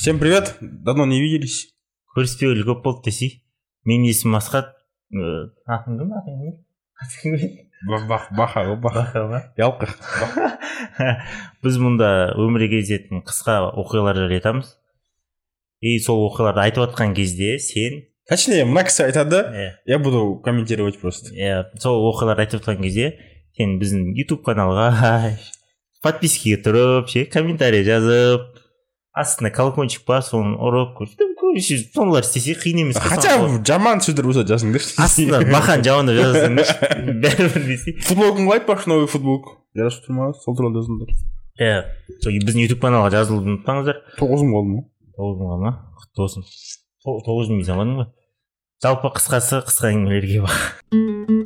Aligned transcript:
Всем 0.00 0.18
привет! 0.18 0.56
Давно 0.62 1.04
не 1.04 1.20
виделись. 1.20 1.74
көріспегелі 2.16 2.62
көп 2.64 2.78
болды 2.86 3.10
десей 3.10 3.32
менің 3.84 4.06
есімім 4.08 4.38
асхат 4.38 4.70
Э, 5.12 5.50
атың 5.68 5.98
кім 6.00 6.14
атың 6.16 6.38
кім 7.20 7.34
Бах, 8.08 8.30
баха, 8.32 8.62
ғой, 8.64 8.78
баха. 8.80 9.02
баха 9.04 9.24
ма 9.28 9.40
Ялқы. 9.60 9.90
біз 11.62 11.76
мұнда 11.84 12.08
өмірге 12.40 12.78
кездесетін 12.80 13.20
қысқа 13.28 13.58
оқиғалар 13.76 14.22
жайлы 14.22 14.38
айтамыз 14.38 14.70
и 15.84 15.98
сол 16.00 16.24
оқиғаларды 16.30 16.64
айтып 16.64 16.86
жатқан 16.86 17.12
кезде 17.12 17.58
сен 17.58 18.06
Точнее, 18.24 18.64
мына 18.64 18.86
кісі 18.88 19.04
айтады, 19.04 19.42
иә 19.52 19.68
я 19.84 19.98
буду 19.98 20.40
комментировать 20.40 20.98
просто. 20.98 21.34
иә 21.36 21.76
сол 21.76 22.08
оқиғаларды 22.08 22.46
айтып 22.46 22.62
жатқан 22.64 22.80
кезде 22.80 23.18
сен 23.52 23.76
біздің 23.76 24.16
ютуб 24.16 24.40
каналға 24.48 25.36
подпискаға 26.08 26.64
тұрып 26.64 27.12
ше 27.12 27.26
комментарий 27.28 27.84
жазып 27.84 28.59
астына 29.16 29.50
колокольчик 29.50 30.04
бар 30.06 30.22
соны 30.22 30.54
ұрып 30.56 30.94
короче 31.40 31.78
сондайлар 31.94 32.22
істесе 32.22 32.54
қиын 32.54 32.82
емес 32.84 32.96
Хотя 33.02 33.36
соны- 33.40 33.64
жаман 33.66 33.98
сөздер 34.04 34.22
болса 34.28 34.44
жазыңдаршы. 34.46 34.94
астына 35.02 35.40
бақан 35.50 35.82
жауында 35.82 36.14
жазасыңдаршы 36.14 36.76
бәрібір 37.24 37.66
десе 37.66 37.94
Футболкаңды 38.06 38.46
қалай 38.46 38.60
айтпақшы 38.60 38.88
новый 38.92 39.08
футболка. 39.10 39.56
Жарасып 39.74 40.06
тұр 40.06 40.14
ма? 40.14 40.30
Сол 40.34 40.56
туралы 40.56 40.78
жазыңдар. 40.78 41.10
иә 41.60 41.82
сол 42.22 42.32
біздің 42.46 42.64
ютуб 42.68 42.80
каналға 42.86 43.10
жазылуды 43.16 43.50
ұмытпаңыздар 43.56 43.98
Тоғыз 44.20 44.46
мың 44.46 44.54
қалды 44.54 44.70
ма? 44.76 44.82
тоғыз 45.18 45.42
мыңға 45.42 45.58
ма 45.64 45.72
құтты 46.00 46.22
болсын 46.22 46.42
То- 47.04 47.20
тоғыз 47.26 47.50
мың 47.50 47.64
заманың 47.66 47.98
ғой 48.00 48.08
жалпы 48.82 49.10
қысқасы 49.18 49.60
қысқа 49.66 49.90
әңгімелерге 49.92 50.44
бақ 50.46 51.39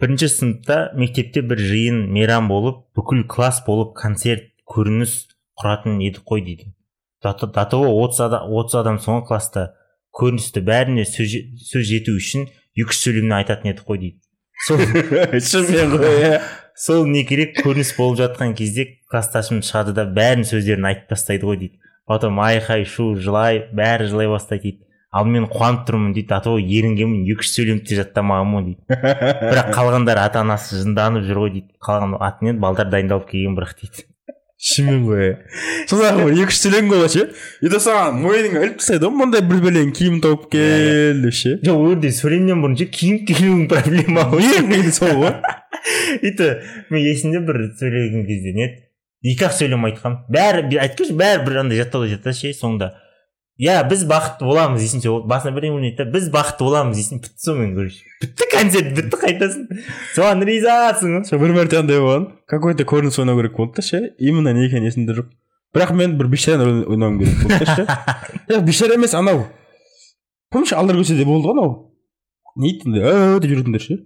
бірінші 0.00 0.28
сыныпта 0.32 0.78
мектепте 0.96 1.42
бір 1.44 1.60
жиын 1.60 2.06
мейрам 2.14 2.48
болып 2.48 2.86
бүкіл 2.96 3.26
класс 3.28 3.60
болып 3.66 3.92
концерт 3.98 4.48
көрініс 4.70 5.26
құратын 5.60 6.00
едік 6.00 6.24
қой 6.24 6.44
дейді. 6.44 6.72
До 7.22 7.34
того 7.36 7.90
отыз 8.00 8.20
адам, 8.24 8.48
30 8.48 8.80
адам 8.80 8.98
соңғы 8.98 9.26
класста. 9.28 9.66
Көріністі 10.16 10.62
бәріне 10.64 11.04
сөз, 11.04 11.36
сөз 11.68 11.84
жету 11.86 12.16
үшін 12.16 12.48
екі 12.74 12.88
үш 12.88 13.02
сөйлемді 13.04 13.36
айтатын 13.42 13.74
едік 13.74 13.84
қой 13.86 14.00
дейді. 14.00 14.18
Сол 14.66 14.80
Шынымен 15.50 15.92
ғой, 15.92 16.16
иә. 16.24 16.40
сол 16.74 17.04
не 17.06 17.22
керек 17.28 17.60
көрініс 17.60 17.92
болып 17.98 18.18
жатқан 18.24 18.56
кезде 18.56 18.86
класстасым 19.12 19.60
шығады 19.64 19.94
да 19.96 20.06
бәрінің 20.08 20.48
сөздерін 20.48 20.88
айтып 20.90 21.12
тастайды 21.12 21.46
ғой 21.46 21.60
дейді. 21.60 21.78
Потом 22.08 22.40
айқай 22.42 22.86
шу 22.88 23.12
жылай 23.14 23.66
бәрі 23.76 24.08
жылай 24.10 24.32
бастайды 24.32 24.70
дейді. 24.70 24.89
Ал 25.10 25.26
мен 25.26 25.48
қуанып 25.50 25.86
тұрмын 25.88 26.12
дейді 26.14 26.36
а 26.36 26.40
то 26.44 26.54
еренгенмін 26.58 27.24
екі 27.26 27.42
үш 27.42 27.50
сөйлемді 27.56 27.88
де 27.90 27.98
жаттамағанмын 27.98 28.54
ғой 28.56 28.68
дейді 28.68 29.00
бірақ 29.50 29.72
қалғандары 29.74 30.22
ата 30.22 30.44
анасы 30.44 30.78
жынданып 30.84 31.26
жүр 31.26 31.42
ғой 31.44 31.52
дейді 31.56 31.74
қалған 31.82 32.14
атымен 32.28 32.60
балдар 32.62 32.90
дайындалып 32.92 33.26
келген 33.32 33.58
бірақ 33.58 33.74
дейді 33.80 34.06
Шынымен 34.60 35.04
ғой. 35.08 35.22
иә. 35.24 36.16
Бір 36.20 36.34
екі 36.34 36.52
үш 36.52 36.58
сөйлем 36.60 36.90
ғой 36.92 37.08
ше. 37.08 37.22
и 37.64 37.70
то 37.72 37.78
саған 37.80 38.18
мойныңа 38.20 38.60
іліп 38.66 38.82
тастайды 38.82 39.08
ғой 39.08 39.16
мындай 39.16 39.40
бір 39.40 39.62
бәлең 39.64 39.94
киім 39.96 40.18
тауып 40.20 40.50
кел 40.52 41.22
деп 41.24 41.32
ше. 41.32 41.54
жоқ 41.64 41.78
ол 41.80 41.94
жерде 41.94 42.10
сөйлемнен 42.12 42.60
бұрын 42.60 42.76
ше 42.76 42.86
киім 42.92 43.22
киюің 43.24 43.62
проблема 43.72 44.26
ғой 44.28 44.44
ең 44.58 44.68
қиыны 44.68 44.92
сол 44.92 45.16
ғой. 45.16 45.32
и 46.20 46.34
то 46.36 46.50
мен 46.90 47.00
есімде 47.06 47.40
бір 47.40 47.62
сөйлеген 47.80 48.26
кезде 48.28 48.52
не 48.52 48.66
еді 48.68 49.32
екі 49.32 49.48
ақ 49.48 49.56
сөйлем 49.56 49.88
айтқанмын 49.88 50.28
бәрі 50.28 50.80
айтып 50.84 51.16
бәрі 51.16 51.46
бір 51.46 51.62
андай 51.64 51.80
жаттауда 51.80 52.12
жатады 52.12 52.36
ше 52.36 52.52
соңында 52.60 52.92
иә 53.58 53.80
біз 53.90 54.04
бақытты 54.10 54.46
боламыз 54.46 54.84
дейсің 54.84 55.06
ол 55.10 55.24
басына 55.28 55.56
бірдеңе 55.56 55.80
ойнайды 55.80 56.04
да 56.04 56.10
біз 56.10 56.30
бақытты 56.30 56.68
боламыз 56.68 57.00
дейсің 57.00 57.24
бітті 57.24 57.46
сонымен 57.48 57.74
короче 57.74 58.10
бітті 58.20 58.50
концерт 58.52 58.92
бітті 58.96 59.18
қайтасың. 59.20 59.66
Соған 60.14 60.44
ризасың. 60.44 61.14
Ғой 61.16 61.28
Сол 61.28 61.40
бір 61.40 61.54
мәрте 61.56 61.80
андай 61.80 62.00
болған. 62.02 62.26
Какой 62.50 62.76
то 62.76 62.84
көрініс 62.88 63.18
ойнау 63.22 63.40
керек 63.40 63.56
болды 63.56 63.80
да 63.80 63.82
ше. 63.82 64.00
Именно 64.18 64.52
не 64.52 64.66
екені 64.66 64.90
есімде 64.90 65.16
жоқ. 65.16 65.30
Бірақ 65.74 65.94
мен 65.96 66.18
бір 66.18 66.28
бейшараны 66.32 66.84
ойнауым 66.84 67.18
керек 67.20 67.40
болды 67.42 67.64
да 67.64 67.76
ше. 67.76 68.60
Бейшара 68.66 68.98
емес 68.98 69.14
анау. 69.14 69.46
Помнишь 70.50 70.72
алдар 70.72 70.98
көшеде 71.00 71.24
болды 71.24 71.48
ғой 71.48 71.56
анау? 71.56 71.94
Не 72.56 72.74
еді 72.74 72.90
андай 72.90 73.40
деп 73.40 73.54
жүретіндер 73.54 73.86
ше. 73.86 73.98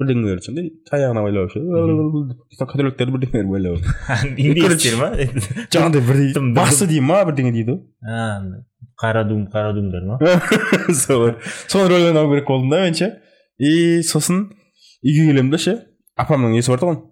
Бірдеңелер 0.00 0.40
сондай 0.44 0.70
таяғына 0.88 1.22
байлап 1.26 1.52
ше 1.52 1.60
католиктерді 2.64 3.12
бірдеңелер 3.16 3.48
байлап 3.52 4.36
индейстер 4.40 4.96
ма 5.00 5.10
жаңағыдай 5.18 6.02
бір 6.08 6.20
Тым- 6.36 6.52
басы 6.56 6.86
дей 6.90 7.00
ма 7.04 7.22
бірдеңе 7.28 7.52
дейді 7.54 7.78
А, 8.02 8.40
қара 9.02 9.24
дум 9.28 9.46
қара 9.52 9.72
думдар 9.76 10.04
ма 10.08 10.18
ғой 10.22 10.92
сол 10.96 11.32
соны 11.68 11.88
рөл 11.92 12.08
ойнау 12.10 12.30
керек 12.32 12.48
болдым 12.48 12.70
да 12.72 12.80
мен 12.86 12.94
ше 12.98 13.10
и 13.58 14.02
сосын 14.02 14.46
үйге 15.04 15.28
келемін 15.30 15.52
да 15.52 15.58
ше 15.58 15.76
апамның 16.18 16.56
несі 16.56 16.72
бар 16.72 16.80
тұғын 16.82 17.02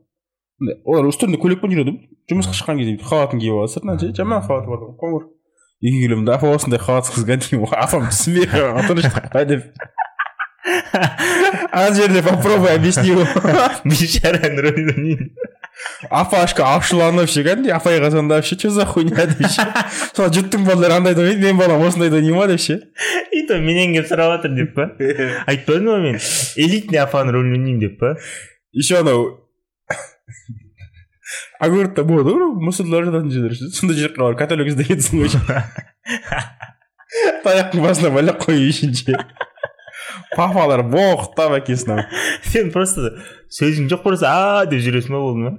олар 0.84 1.08
үстерінде 1.12 1.38
көйлекпен 1.42 1.72
жүреді 1.76 1.94
жұмысқа 2.32 2.56
шыққан 2.58 2.80
кезде 2.80 2.96
халатын 3.04 3.40
киіп 3.42 3.54
алады 3.60 3.72
сыртынан 3.76 4.00
ше 4.02 4.10
жаман 4.16 4.42
халаты 4.44 4.68
бар 4.72 4.82
тұғын 4.82 4.98
қоңыр 5.04 5.28
үйге 5.80 6.02
келемін 6.04 6.26
да 6.28 6.34
апа 6.36 6.50
осындай 6.56 6.80
халат 6.82 7.08
сықсызған 7.08 7.40
деймін 7.46 7.72
апам 7.80 8.04
түсінбей 8.10 8.48
қалған 8.52 9.48
деп 9.48 9.62
ана 10.92 11.94
жерде 11.94 12.22
попробуй 12.22 12.74
объясни 12.74 13.14
бейшараның 13.90 14.60
рөлін 14.66 14.92
ойнайды 14.94 15.50
апашка 16.10 16.66
ашуланып 16.76 17.30
ше 17.30 17.44
кәдімгідей 17.46 17.74
апайға 17.76 18.10
звондап 18.12 18.44
ше 18.44 18.56
че 18.60 18.70
за 18.74 18.86
хуйня 18.88 19.26
деп 19.30 19.46
ше 19.52 19.66
сол 20.16 20.30
жұрттың 20.34 20.64
балалары 20.66 20.98
андайды 20.98 21.22
ойнайды 21.24 21.44
менің 21.44 21.60
балам 21.60 21.84
осындайды 21.86 22.20
ойнай 22.20 22.36
ма 22.36 22.48
деп 22.50 22.62
ше 22.64 22.80
и 23.32 23.44
то 23.48 23.58
менен 23.62 23.94
келіп 23.94 24.10
сұрап 24.10 24.34
жатыр 24.36 24.56
деп 24.56 24.74
па? 24.76 24.88
Айтпадым 25.50 25.92
ба 25.92 25.98
мен 26.04 26.18
элитный 26.56 27.02
апаның 27.04 27.36
рөлін 27.36 27.56
ойнаймын 27.58 27.80
деп 27.84 27.98
па? 28.00 28.16
Еще 28.72 29.00
анау. 29.00 29.46
Огородта 31.60 32.04
болады 32.04 32.34
ғой 32.34 32.54
мұсылдар 32.66 33.06
жататын 33.08 33.30
жерлер 33.32 33.54
ше 33.56 33.70
сондай 33.74 33.98
жерге 34.00 34.24
барып 34.24 34.40
католик 34.40 34.72
іздегенсің 34.72 35.22
ғой 35.22 35.30
таяқтың 37.44 37.84
басына 37.84 38.10
байлап 38.14 38.40
қою 38.42 38.68
үшін 38.70 38.94
ше 38.96 39.16
папалар 40.36 40.82
боқтап 40.86 41.56
әкесін 41.58 42.04
сен 42.46 42.70
просто 42.74 43.14
сөзің 43.50 43.88
жоқ 43.90 44.04
просто 44.04 44.30
а 44.30 44.66
деп 44.70 44.82
жүресің 44.84 45.16
ба 45.16 45.22
болды 45.24 45.40
ма? 45.44 45.52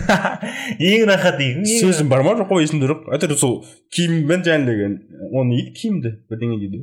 Ең 0.92 1.06
рахат 1.10 1.42
сөзім 1.68 2.08
бар 2.12 2.24
ма? 2.24 2.36
Жоқ 2.40 2.50
қой 2.52 2.66
есімде 2.66 2.88
жоқ. 2.90 3.04
Әйтеуір 3.12 3.40
сол 3.40 3.58
киіммен 3.92 4.44
жаңағыдегі 4.46 4.88
оны 5.32 5.50
не 5.50 5.60
дейді 5.60 5.76
киімді 5.80 6.14
бірдеңе 6.30 6.58
дейді. 6.62 6.82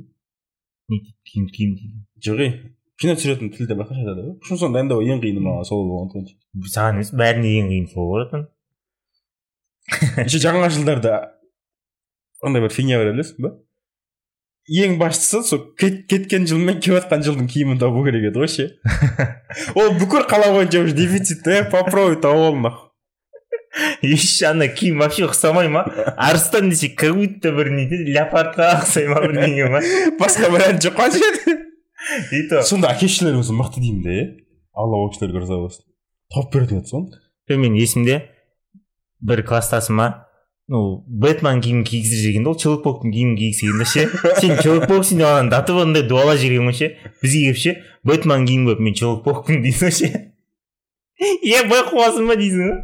Не 0.90 1.00
дейді 1.00 1.18
киім 1.32 1.50
киім 1.50 1.76
дейді. 1.82 2.00
Жоқ 2.28 2.44
ей 2.46 2.56
кино 3.02 3.18
түсіретін 3.18 3.52
тілде 3.53 3.76
басқаша 3.76 4.03
айтады 4.03 4.24
ғой 4.28 4.36
сосын 4.46 4.68
соны 4.68 4.78
дайындау 4.78 5.02
ең 5.03 5.22
қиыны 5.24 5.42
маған 5.44 5.66
сол 5.68 5.88
болған 5.90 6.28
саған 6.70 7.00
емес 7.00 7.12
бәріне 7.18 7.56
ең 7.59 7.72
қиын 7.72 7.88
сол 7.92 8.09
болатын. 8.12 8.46
Еще 10.24 10.40
жаңа 10.44 10.70
жылдарда 10.72 11.18
андай 12.46 12.64
бір 12.64 12.74
фигня 12.74 13.00
бар 13.02 13.12
білесің 13.12 13.44
ба 13.44 13.56
ең 14.69 14.97
бастысы 15.00 15.44
сол 15.44 15.59
кет- 15.79 16.06
кеткен 16.07 16.47
жыл 16.47 16.57
мен 16.63 16.79
келіп 16.79 17.01
жатқан 17.01 17.24
жылдың 17.25 17.50
киімін 17.51 17.79
табу 17.81 18.03
керек 18.06 18.29
еді 18.31 18.40
ғой 18.44 18.47
ше. 18.51 18.69
Ол 19.79 19.91
бүкіл 20.00 20.24
қала 20.29 20.53
бойынша 20.56 20.84
уже 20.85 20.96
дефицит 20.96 21.47
е 21.47 21.63
попробуй 21.69 22.16
тауып 22.22 22.53
ал 22.53 22.56
нахуй 22.62 22.90
еще 24.02 24.46
ана 24.52 24.68
киім 24.68 25.00
вообще 25.02 25.25
ұқсамай 25.25 25.68
ма? 25.68 25.84
Арыстан 26.18 26.69
десе 26.69 26.90
как 26.90 27.16
будто 27.16 27.52
бір 27.52 27.72
не 27.73 27.88
дейді? 27.90 28.13
Леопардқа 28.13 28.69
ұқсай 28.84 29.07
ма 29.09 29.19
бірдеңе 29.23 29.69
ма? 29.73 29.81
Басқа 30.19 30.52
вариант 30.53 30.84
жоқ 30.84 30.96
қой 31.00 31.12
жерде 31.12 31.57
и 32.31 32.47
то. 32.50 32.62
Сонда 32.62 32.91
әке 32.94 33.07
шешелеріміз 33.07 33.50
мықты 33.56 33.81
деймін 33.81 34.03
де 34.03 34.13
иә 34.13 34.28
алла 34.75 35.02
ол 35.02 35.09
кісілерге 35.12 35.41
риза 35.44 35.57
болсын. 35.57 35.85
Тауып 36.34 36.53
беретін 36.53 36.79
еді 36.84 36.91
соны. 36.91 37.19
Мен 37.50 37.75
есімде 37.75 38.22
бір 39.19 39.44
класстасыма 39.47 40.22
ну 40.72 41.03
бэтмен 41.07 41.62
киімін 41.62 41.84
кигізіп 41.88 42.19
жіберген 42.19 42.44
да 42.44 42.53
ол 42.53 42.57
человек 42.57 43.01
киімін 43.01 43.35
кигісі 43.38 43.68
келген 43.68 43.79
да 43.79 43.85
ше. 43.85 44.06
Сен 44.40 44.56
человек 44.62 44.88
пауксың 44.90 45.19
деп 45.19 45.28
ананы 45.28 45.81
андай 45.81 46.07
дуалап 46.07 46.40
жіберген 46.40 46.69
ғой 46.69 46.78
ше. 46.78 46.90
Бізге 47.23 47.41
келіп 47.49 47.59
ше 47.64 47.76
бэтмен 48.03 48.47
киім 48.47 48.70
киіп 48.70 48.79
мен 48.79 48.96
человек 48.96 49.26
паукпын 49.26 49.61
дейсің 49.66 49.90
ғой 49.90 49.97
ше. 49.99 50.11
Е 51.20 51.67
бай 51.70 51.84
қуасың 51.90 52.32
ба 52.32 52.40
дейсің 52.40 52.64
ғой. 52.70 52.79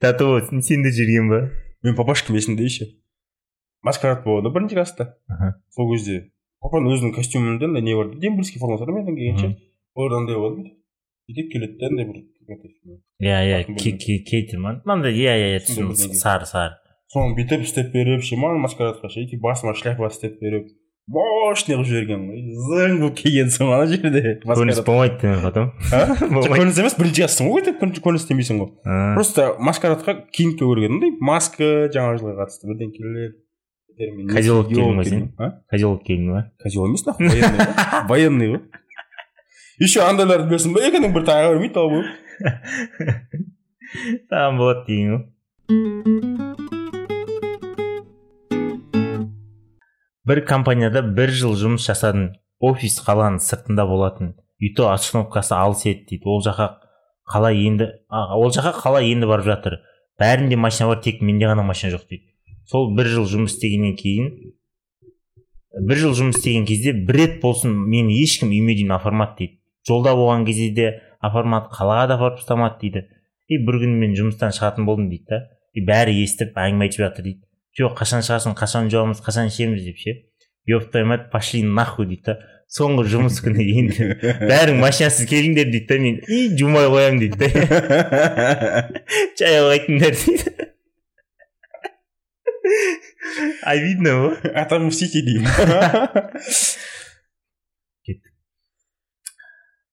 Того 0.00 0.40
сен 0.60 0.82
де 0.82 0.92
жүрген 0.94 1.28
ба? 1.28 1.44
Мен 1.82 1.96
папашкам 1.96 2.36
есімде 2.36 2.64
еще 2.64 2.92
маскарад 3.82 4.24
болады 4.24 4.50
бірінші 4.54 4.74
класста. 4.78 5.08
Сол 5.74 5.90
кезде. 5.92 6.30
Папаның 6.62 6.94
өзінің 6.94 7.14
костюмінде 7.16 7.66
андай 7.66 7.82
не 7.82 7.96
бар 7.98 8.12
дембельский 8.14 8.62
формасы 8.62 8.86
бар 8.86 9.02
мен 9.02 9.16
келгенше 9.16 9.56
олар 9.98 10.20
андай 10.20 10.38
болады 10.38 10.68
бүйтіп 11.26 11.48
келеді 11.52 11.78
да 11.80 11.88
андай 11.90 12.06
бір 12.06 12.20
иә 13.22 13.40
иә 13.48 14.58
ма 14.58 14.76
мынандай 14.84 15.16
иә 15.16 15.34
иә 15.56 15.64
түсіндім 15.66 16.14
сары 16.18 16.46
сары 16.46 16.78
соны 17.12 17.36
бүйтіп 17.38 17.66
істеп 17.66 17.92
беріп 17.92 18.24
ше 18.24 18.38
маған 18.40 18.62
маскарадқа 18.64 19.10
ше 19.12 19.24
өйтіп 19.24 19.42
басыма 19.44 19.74
шляпа 19.78 20.08
істеп 20.10 20.40
беріп 20.40 20.70
мощный 21.10 21.74
қылып 21.74 21.88
жіберген 21.88 22.26
ғой 22.30 22.42
зың 22.68 23.00
болып 23.02 23.16
келгенсің 23.18 23.66
ғой 23.68 23.74
ана 23.76 23.86
жерде 23.90 24.20
көрініс 24.46 24.80
болмайды 24.86 25.16
деген 25.18 25.40
потом 25.42 25.72
көрініс 26.46 26.78
емес 26.78 26.94
бірінші 26.98 27.24
классың 27.24 27.50
ғой 27.50 27.64
бірінші 27.66 28.04
көрініс 28.06 28.22
істемейсің 28.22 28.60
ғой 28.62 28.70
просто 29.16 29.48
маскарадқа 29.58 30.14
киім 30.30 30.54
тігу 30.60 30.76
керек 30.76 30.86
еді 30.86 30.94
андай 31.00 31.16
маска 31.18 31.72
жаңа 31.92 32.20
жылға 32.20 32.36
қатысты 32.44 32.70
бірдеңкелер 32.70 33.32
Козелок 34.32 34.70
келдің 34.70 34.96
ба 34.96 35.04
сен? 35.04 35.26
козелок 35.70 36.06
келдің 36.06 36.30
ба 36.32 36.44
козел 36.62 36.86
емес 36.86 37.04
нахуй 37.04 37.28
военный 37.28 37.66
ғой 37.66 38.06
военный 38.08 38.52
ғой 38.54 38.62
еще 39.82 40.00
андайларды 40.06 40.48
берсін 40.54 40.76
ба 40.76 40.80
екінің 40.86 41.10
бір 41.16 41.22
тағы 41.26 41.52
бермейді 41.52 41.74
тауып 41.78 41.94
саған 44.30 44.54
болады 44.60 44.82
деген 44.88 45.08
ғой 45.12 45.22
бір 50.28 50.44
компанияда 50.46 51.02
бір 51.02 51.32
жыл 51.34 51.56
жұмыс 51.58 51.86
жасадым 51.88 52.30
офис 52.62 53.00
қаланың 53.02 53.40
сыртында 53.42 53.86
болатын. 53.90 54.34
Үй 54.62 54.70
то 54.76 54.88
остановкасы 54.92 55.54
алыс 55.56 55.82
еді 55.88 56.06
дейді. 56.12 56.28
Ол 56.30 56.42
жаққа 56.46 56.68
қалай 57.32 57.58
енді 57.66 57.88
а, 58.08 58.36
ол 58.38 58.52
жаққа 58.54 58.76
қалай 58.84 59.10
енді 59.10 59.26
барып 59.26 59.48
жатыр? 59.48 59.80
Бәрінде 60.20 60.56
машина 60.56 60.92
бар 60.92 61.02
тек 61.02 61.20
менде 61.20 61.48
ғана 61.50 61.64
машина 61.66 61.96
жоқ 61.96 62.06
дейді. 62.08 62.28
Сол 62.70 62.92
бір 62.94 63.10
жыл 63.10 63.26
жұмыс 63.26 63.56
істегеннен 63.56 63.96
кейін 63.98 64.30
бір 65.88 65.98
жыл 66.04 66.14
жұмыс 66.14 66.38
істеген 66.38 66.68
кезде 66.68 66.92
бір 66.92 67.18
рет 67.18 67.40
болсын 67.42 67.74
мені 67.74 68.14
ешкім 68.22 68.52
үйіме 68.54 68.76
дейін 68.78 68.94
апармады 68.94 69.38
дейді. 69.40 69.58
Жолда 69.88 70.14
болған 70.18 70.46
кезде 70.46 70.68
де 70.76 70.88
апармады 71.20 71.72
қалаға 71.74 72.06
да 72.10 72.18
апарып 72.18 72.40
тастамады 72.40 72.78
дейді. 72.80 73.04
И 73.48 73.58
бір 73.66 73.80
күні 73.82 73.98
мен 74.00 74.16
жұмыстан 74.18 74.54
шығатын 74.54 74.86
болдым 74.88 75.10
дейді 75.10 75.26
да. 75.30 75.40
И 75.74 75.84
бәрі 75.86 76.14
естіп 76.22 76.56
әңгіме 76.58 76.88
айтып 76.88 77.04
жатыр 77.06 77.26
дейді. 77.28 77.42
Жоқ 77.78 77.96
қашан 77.98 78.24
шығасың 78.26 78.56
қашан 78.58 78.90
жуамыз 78.92 79.22
қашан 79.24 79.50
ішеміз 79.50 79.84
деп 79.84 79.98
ше. 79.98 80.16
Еб 80.66 80.90
твою 80.90 81.06
мать 81.06 81.30
пошли 81.32 81.62
нахуй 81.62 82.06
дейді 82.06 82.22
да. 82.26 82.38
Соңғы 82.72 83.04
жұмыс 83.12 83.42
күні 83.44 83.64
енді 83.82 84.08
бәрің 84.50 84.78
машинасыз 84.80 85.28
келіңдер 85.28 85.70
дейді 85.72 85.86
да 85.90 85.98
мен. 86.00 86.20
И 86.28 86.56
жумай 86.56 86.88
қоямын 86.88 87.18
дейді 87.24 87.36
да. 87.42 88.88
Чай 89.38 89.58
алып 89.60 89.88
дейді. 89.88 90.70
Обидно 93.66 94.12
ғой 94.20 94.52
отомстите 94.62 95.22
деймін 95.26 95.48
кеттік 95.56 96.88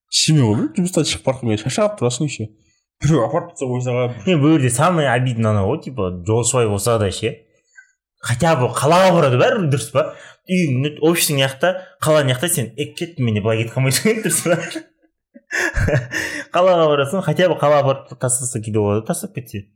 ішіме 0.09 0.41
ғой 0.41 0.55
білмеймін 0.55 0.75
жұмыстан 0.79 1.07
шығып 1.09 1.25
бара 1.25 1.37
жатқанмын 1.37 1.61
шаршап 1.63 1.99
тұрасың 1.99 2.29
еще 2.29 2.49
біреу 3.03 3.23
апарып 3.25 3.53
тастап 3.53 3.69
қойса 3.69 3.93
не 4.25 4.35
бұл 4.39 4.57
жерде 4.57 4.71
самое 4.73 5.09
обидно 5.13 5.53
анау 5.53 5.71
ғой 5.73 5.83
типа 5.85 6.09
жолшыбай 6.27 6.67
болса 6.67 6.97
да 6.99 7.11
ше 7.11 7.35
хотя 8.19 8.55
бы 8.59 8.67
қалаға 8.75 9.13
барады 9.15 9.39
бәрібір 9.39 9.69
дұрыс 9.71 9.91
па 9.93 10.13
үйің 10.49 10.99
офисің 11.05 11.39
мына 11.39 11.47
жақта 11.47 11.73
қала 12.03 12.23
мына 12.25 12.35
жақта 12.35 12.49
сен 12.51 12.71
е 12.75 12.89
кеттім 12.97 13.29
мен 13.29 13.37
де 13.37 13.43
былай 13.45 13.63
кетіп 13.63 13.77
қалмайсың 13.77 14.23
дұрыс 14.25 14.41
па 14.43 14.57
қалаға 16.53 16.89
барасың 16.91 17.23
хотя 17.23 17.47
бы 17.49 17.55
қалаға 17.61 17.85
апарып 17.85 18.19
тастаса 18.19 18.59
кейде 18.59 18.79
болады 18.79 19.05
тастап 19.07 19.37
кетсе 19.37 19.67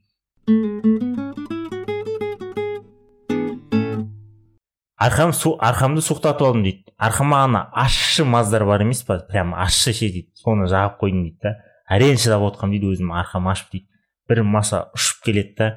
арқам 5.03 5.33
су 5.35 5.55
арқамды 5.59 6.01
суықтатып 6.01 6.47
алдым 6.47 6.63
дейді. 6.63 6.83
Арқама 6.97 7.43
ана 7.43 7.69
ащы 7.73 8.23
маздар 8.25 8.65
бар 8.65 8.81
емес 8.81 9.03
па? 9.03 9.19
Прям 9.29 9.53
ащы 9.55 9.93
ше 9.93 10.09
дейді. 10.09 10.29
Соны 10.39 10.67
жағып 10.71 10.99
қойдым 11.01 11.23
дейді 11.25 11.39
да. 11.43 11.55
Әрең 11.91 12.19
шыдап 12.21 12.45
отқанмын 12.47 12.77
дейді 12.77 12.93
өзім 12.93 13.11
арқам 13.11 13.49
ашып 13.51 13.73
дейді. 13.73 13.87
Бір 14.29 14.43
маса 14.47 14.85
ұшып 14.95 15.25
келеді 15.25 15.55
да 15.57 15.69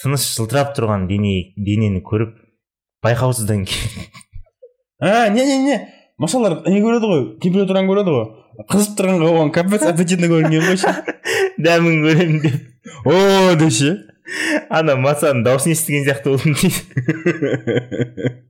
тыныш 0.00 0.26
жылтырап 0.36 0.74
тұрған 0.76 1.08
дене 1.10 1.52
денені 1.56 2.02
көріп 2.06 2.36
байқаусыздан 3.04 3.66
а 5.00 5.28
не 5.28 5.44
не 5.44 5.58
не. 5.64 5.80
Масалар 6.18 6.60
не 6.68 6.80
көреді 6.84 7.10
ғой? 7.10 7.24
Температураны 7.42 7.88
көреді 7.90 8.14
ғой? 8.14 8.26
Қызып 8.70 8.96
тұрғанға 9.00 9.32
оған 9.32 9.50
капец 9.56 9.82
аппетитно 9.88 10.30
көрінген 10.30 10.68
ғой 10.68 10.78
ше. 10.80 10.94
Дәмін 11.64 12.04
көремін 12.04 12.40
деп. 12.44 12.54
О 13.08 13.56
деп 13.58 13.72
ше 13.74 13.96
ана 14.70 14.94
масаның 15.00 15.42
дауысын 15.46 15.74
естіген 15.74 16.06
сияқты 16.06 16.30
болдым 16.30 16.54
дейді. 16.60 18.36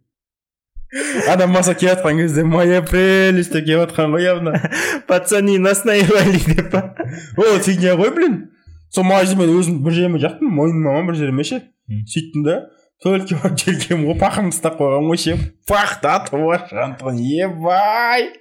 маса 1.46 1.74
келіп 1.74 2.00
жатқан 2.00 2.18
кезде 2.18 2.44
моя 2.44 2.82
прелесть 2.82 3.52
деп 3.52 3.64
келіп 3.64 3.90
жатқан 3.90 4.10
ғой 4.14 4.24
явно 4.24 4.54
пацаны 5.08 5.58
нас 5.58 5.84
наебали 5.84 6.40
деп 6.46 6.70
па 6.70 6.94
ол 7.36 7.58
фигня 7.58 7.94
ғой 7.94 8.10
блин. 8.10 8.50
Сол 8.90 9.04
магазин 9.04 9.38
мен 9.38 9.54
өзім 9.54 9.82
бір 9.84 9.92
жеріме 9.94 10.18
жақтым 10.18 10.50
мойныма 10.50 10.96
ма 10.98 11.06
бір 11.06 11.14
жеріме 11.20 11.44
ше. 11.44 11.62
Сөйттім 11.86 12.42
да 12.44 12.56
только 13.02 13.38
барып 13.38 13.58
желкемді 13.62 14.10
ғой 14.10 14.18
пахымды 14.18 14.56
ұстап 14.56 14.80
қойғанмын 14.80 15.14
ғой 15.14 15.20
ше 15.22 15.36
пахты 15.70 16.10
атып 16.10 16.34
жатқан 16.72 17.20
ебай. 17.22 18.32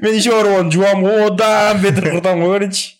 Мен 0.00 0.14
еще 0.14 0.30
барып 0.30 0.60
оны 0.60 0.72
жуамын 0.72 1.10
ғой 1.10 1.26
одан 1.26 1.82
бетер 1.82 2.12
құртамын 2.14 2.46
ғой 2.46 2.54
короче. 2.60 2.94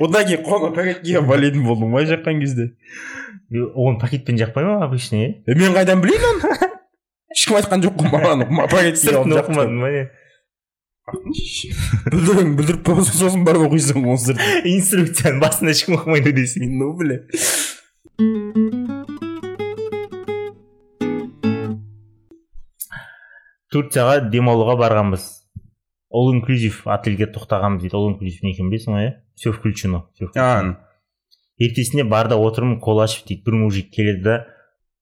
Одан 0.00 0.26
кейін 0.28 0.44
қолыма 0.46 0.74
пакетке 0.74 1.20
болетін 1.32 1.64
болдым 1.66 1.94
ғой 1.96 2.06
жаққан 2.10 2.40
кезде. 2.42 2.70
Оны 3.50 3.98
пакетпен 4.00 4.38
жақпай 4.38 4.64
ма 4.64 4.84
обычно 4.84 5.20
иә 5.24 5.56
мен 5.58 5.74
қайдан 5.74 6.02
білейін 6.04 6.26
оны? 6.30 6.70
Ешкім 7.34 7.58
айтқан 7.58 7.82
жоқ 7.84 7.98
қой 7.98 8.12
маған 8.14 8.46
пакетке 8.70 9.06
сыртын 9.08 9.38
оқымадың 9.40 9.80
ба 9.82 9.92
не? 9.94 10.08
Бүлдірің 12.12 12.54
бүлдіріп 12.58 12.84
болса 12.86 13.14
сосын 13.16 13.42
барып 13.46 13.66
оқисың 13.66 14.04
оны 14.04 14.20
сыртын. 14.22 14.68
Инструкцияны 14.70 15.42
басында 15.42 15.74
ешкім 15.74 15.96
оқымайды 15.98 16.34
дейсің 16.36 16.76
ну 16.78 16.92
бля. 16.94 17.18
Турцияға 23.70 24.30
демалуға 24.30 24.78
барғанбыз. 24.78 25.39
Ол 26.10 26.32
инклюзив 26.34 26.82
отельге 26.90 27.30
тоқтағанбыз 27.30 27.86
дейді. 27.86 27.96
Ол 27.96 28.10
инклюзив 28.10 28.42
не 28.44 28.52
екенін 28.52 28.70
білесің 28.72 28.96
ғой 28.96 29.06
иә? 29.06 29.12
Все 29.38 29.52
включено 29.52 30.08
все 30.14 30.26
включено. 30.26 30.76
ертесіне 31.58 32.04
барда 32.04 32.36
отырмын 32.36 32.80
кола 32.80 33.06
ішіп 33.06 33.26
дейді. 33.28 33.42
Бір 33.46 33.54
мужик 33.54 33.90
келеді 33.94 34.22
да 34.22 34.46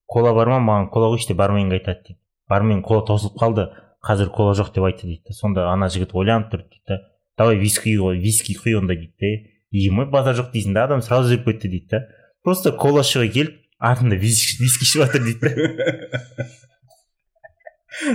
кола 0.06 0.34
бар 0.34 0.48
ма? 0.48 0.60
Маған 0.60 0.90
кола 0.92 1.10
құйшы 1.14 1.28
деп 1.28 1.38
барменге 1.38 1.80
айтады 1.80 2.02
дейді. 2.04 2.20
Бармен 2.48 2.82
кола 2.82 3.06
таусылып 3.06 3.40
қалды. 3.40 3.68
Қазір 4.04 4.28
кола 4.30 4.52
жоқ 4.54 4.74
деп 4.74 4.84
айтты 4.84 5.06
дейді 5.06 5.32
сонда 5.32 5.70
ана 5.72 5.88
жігіт 5.88 6.14
ойланып 6.14 6.52
тұрды 6.52 6.68
дейді 6.68 6.84
да. 6.88 7.00
Давай 7.38 7.56
виски 7.56 7.96
ғой 7.96 8.20
виски 8.20 8.54
құй 8.54 8.78
онда 8.78 8.94
дейді 8.94 9.16
да 9.18 9.50
емой 9.72 10.06
базар 10.06 10.36
жоқ 10.36 10.52
дейсің 10.52 10.74
да 10.74 10.84
адам 10.84 11.02
сразу 11.02 11.32
жүріп 11.32 11.44
кетті 11.48 11.68
дейді 11.68 11.88
да. 11.90 12.04
Просто 12.44 12.76
кола 12.76 13.00
ішуге 13.00 13.28
келіп 13.32 13.58
артында 13.78 14.16
виски 14.16 14.64
ішіп 14.64 15.02
жатыр 15.02 15.24
дейді 15.24 15.40
да. 15.40 16.46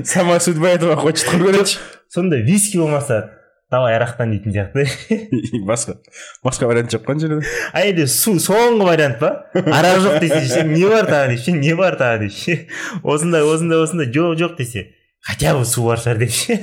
Сама 0.04 0.40
судьба 0.40 0.70
этого 0.70 0.96
хочет 0.96 1.26
короче. 1.32 1.78
Сонда 2.14 2.38
виски 2.38 2.78
болмаса 2.78 3.40
давай 3.72 3.96
арақтан 3.98 4.30
дейтін 4.30 4.54
сияқты. 4.54 4.86
Басқа 5.70 5.98
басқа 6.46 6.68
вариант 6.70 6.94
жоқ 6.94 7.08
қой 7.08 7.16
ана 7.16 7.24
жерде 7.24 7.48
а 7.74 7.82
енді 7.82 8.06
су 8.12 8.36
соңғы 8.38 8.86
вариант 8.86 9.18
па? 9.20 9.50
Арақ 9.54 10.04
жоқ 10.06 10.20
десе 10.22 10.44
ше 10.46 10.62
не 10.68 10.86
бар 10.86 11.10
тағы 11.10 11.34
деп 11.34 11.42
ше 11.42 11.56
не 11.58 11.74
бар 11.80 11.98
тағы 11.98 12.28
деп 12.28 12.38
ше. 12.38 12.58
Осындай 13.02 13.42
осындай 13.42 13.82
осындай 13.82 14.12
жоқ 14.14 14.38
жоқ 14.44 14.58
десе 14.62 14.92
хотя 15.26 15.56
бы 15.58 15.66
су 15.66 15.88
бар 15.88 16.04
шығар 16.04 16.22
деп 16.22 16.38
ше. 16.38 16.60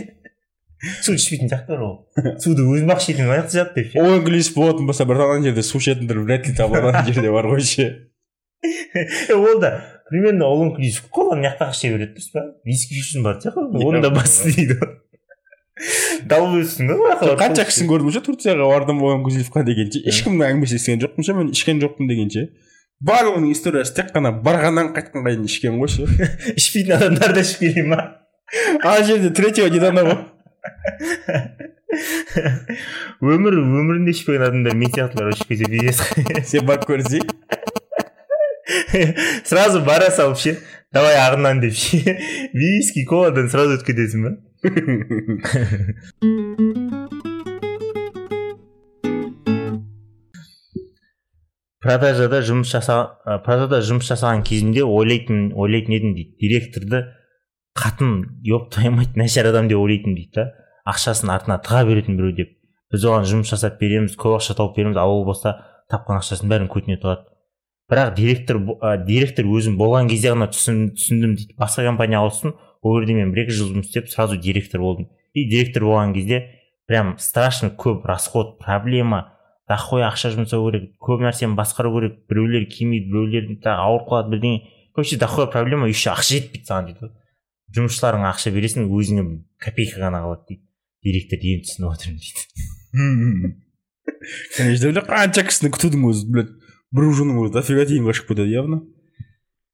Су 1.03 1.17
ішпейтін 1.19 1.51
сияқтылар 1.51 1.83
ол. 1.83 1.97
Суды 2.41 2.63
өзім 2.63 2.95
ақ 2.95 3.03
ішетін 3.03 3.35
аяқты 3.35 3.59
жатты 3.59 3.83
деп 3.83 3.93
ше. 3.93 4.07
Ол 4.07 4.23
болатын 4.55 4.87
болса 4.87 5.09
бірақ 5.09 5.35
ана 5.35 5.51
жерде 5.51 5.67
су 5.67 5.83
ішетіндер 5.83 6.23
вряд 6.23 6.47
ли 6.47 6.55
табылады 6.55 6.95
ана 6.95 7.05
жерде 7.11 7.35
бар 7.35 7.51
ғой 7.51 7.67
ше. 7.67 7.91
Ол 9.35 9.59
да 9.59 10.01
примерно 10.11 10.47
ол 10.47 10.67
инклюзив 10.67 11.07
қоланы 11.09 11.41
мына 11.41 11.55
жақтағы 11.55 11.77
іше 11.77 11.93
береді 11.95 12.17
дұрыс 12.19 12.33
па? 12.35 12.43
Виски 12.67 12.99
үшін 13.01 13.25
бар 13.25 13.39
сияқты 13.41 13.87
оны 13.87 14.03
да 14.05 14.11
бас 14.13 14.43
дейді. 14.45 14.77
Долбоебсің 16.31 16.91
ғой 16.91 17.37
қанша 17.41 17.65
кісіні 17.69 17.89
көрдім 17.91 18.13
ше 18.15 18.23
турцияға 18.25 18.69
бардым 18.71 19.03
ол 19.05 19.15
инклюзивқа 19.17 19.65
дегенше. 19.67 20.03
Ешкімнің 20.11 20.45
әңгімесі 20.49 20.77
естіген 20.77 21.03
жоқпын 21.07 21.27
ше 21.27 21.37
мен 21.39 21.53
ішкен 21.55 21.81
жоқпын 21.83 22.11
дегенше. 22.11 22.47
Барлығының 23.01 23.55
историясы 23.55 23.95
тек 23.97 24.13
қана 24.13 24.35
барғаннан 24.45 24.93
қайтқанға 24.97 25.33
дейін 25.33 25.49
ішкен 25.49 25.79
ғой 25.81 25.89
ше. 25.89 26.05
Ішпейтін 26.61 26.97
адамдар 26.99 27.33
да 27.37 27.45
ішіп 27.47 27.65
келе 27.65 27.87
ма? 27.89 28.01
Ана 28.83 29.05
жерде 29.07 29.31
третьего 29.31 29.69
не 29.73 29.81
дано 29.81 30.05
ғой. 30.09 30.19
Өмір 33.25 33.57
өмірінде 33.59 34.13
ішпеген 34.13 34.45
адамдар 34.47 34.77
мен 34.79 34.93
сияқтылар 34.93 35.33
ішіп 35.33 35.49
пиздец 35.49 36.03
сен 36.53 36.69
барып 36.69 36.85
көрсей 36.91 37.25
сразу 39.49 39.81
бара 39.85 40.11
салып 40.11 40.39
ше. 40.39 40.59
Давай 40.93 41.17
ағынан 41.23 41.61
деп 41.63 41.75
ше. 41.75 42.17
Виски 42.55 43.05
коладан 43.09 43.51
сразу 43.51 43.77
өтіп 43.77 43.91
кетесің 43.91 44.27
ба? 44.27 44.37
продажада 51.81 52.43
жұмыс 52.45 52.69
жаса 52.69 53.17
продажада 53.47 53.81
жұмыс 53.81 54.05
жасаған 54.11 54.43
кезімде 54.45 54.85
ойлайтын 54.85 55.57
ойлайтын 55.57 55.95
едім 55.97 56.13
дейді. 56.19 56.37
Директорды 56.43 57.01
қатын 57.73 58.11
еб 58.45 58.69
нашар 59.17 59.49
адам 59.49 59.69
деп 59.73 59.81
ойлайтынмын 59.81 60.17
дейді 60.19 60.35
да. 60.37 60.45
Ақшасын 60.93 61.33
артына 61.33 61.57
тыға 61.65 61.87
беретін 61.89 62.21
біреу 62.21 62.37
деп. 62.37 62.53
Біз 62.93 63.05
оған 63.09 63.25
жұмыс 63.33 63.49
жасап 63.55 63.81
береміз 63.81 64.13
көп 64.21 64.37
ақша 64.43 64.61
тауып 64.61 64.77
береміз 64.77 65.01
ал 65.01 65.09
ол 65.15 65.25
болса 65.25 65.57
тапқан 65.89 66.21
ақшасын 66.21 66.53
бәрін 66.53 66.69
көтіне 66.69 67.01
тығады 67.01 67.25
бірақ 67.91 68.15
директор 68.15 68.61
ә, 68.81 68.97
директор 69.05 69.49
өзім 69.51 69.77
болған 69.81 70.09
кезде 70.11 70.31
ғана 70.33 70.47
түсіндім, 70.53 71.35
дейді. 71.37 71.55
Басқа 71.59 71.85
компанияға 71.89 72.29
ауыстым 72.29 72.55
ол 72.83 73.01
жерде 73.01 73.17
мен 73.19 73.33
бір 73.35 73.45
екі 73.45 73.57
жыл 73.59 73.73
жұмыс 73.75 73.91
істеп 73.91 74.09
сразу 74.13 74.39
директор 74.39 74.81
болдым. 74.81 75.11
И 75.35 75.45
директор 75.51 75.85
болған 75.89 76.15
кезде 76.15 76.43
прям 76.87 77.17
страшно 77.19 77.71
көп 77.71 78.07
расход 78.07 78.59
проблема. 78.63 79.33
Дохуя 79.71 80.09
ақша 80.09 80.33
жұмсау 80.35 80.71
керек 80.71 80.95
көп 80.99 81.23
нәрсені 81.23 81.55
басқару 81.59 81.93
керек 81.99 82.23
біреулер 82.31 82.67
келмейді 82.71 83.11
біреулер 83.11 83.51
тағы 83.63 83.85
ауырып 83.87 84.09
қалады 84.11 84.35
бірдеңе. 84.35 84.63
Короче 84.95 85.19
дохуя 85.19 85.47
проблема 85.47 85.87
еще 85.91 86.11
ақша 86.11 86.41
жетпейді 86.41 86.67
саған 86.67 86.91
дейді. 86.91 87.13
Жұмысшыларыңа 87.77 88.33
ақша 88.33 88.51
бересің 88.51 88.89
өзіңе 88.91 89.27
копейка 89.63 90.03
ғана 90.03 90.25
қалады 90.25 90.43
дейді. 90.49 90.65
Директор 91.07 91.39
ем 91.39 91.63
түсініп 91.67 91.93
отырмын 91.95 92.19
дейді. 92.19 93.55
Конечно 94.57 95.05
қанша 95.07 95.47
кісіні 95.47 95.71
күтудің 95.77 96.09
өзі 96.11 96.49
бір 96.97 97.09
ужиннің 97.11 97.43
өзі 97.45 97.55
дофига 97.57 97.87
тиынға 97.89 98.17
шығып 98.19 98.33
кетеді 98.35 98.57
явно 98.57 98.81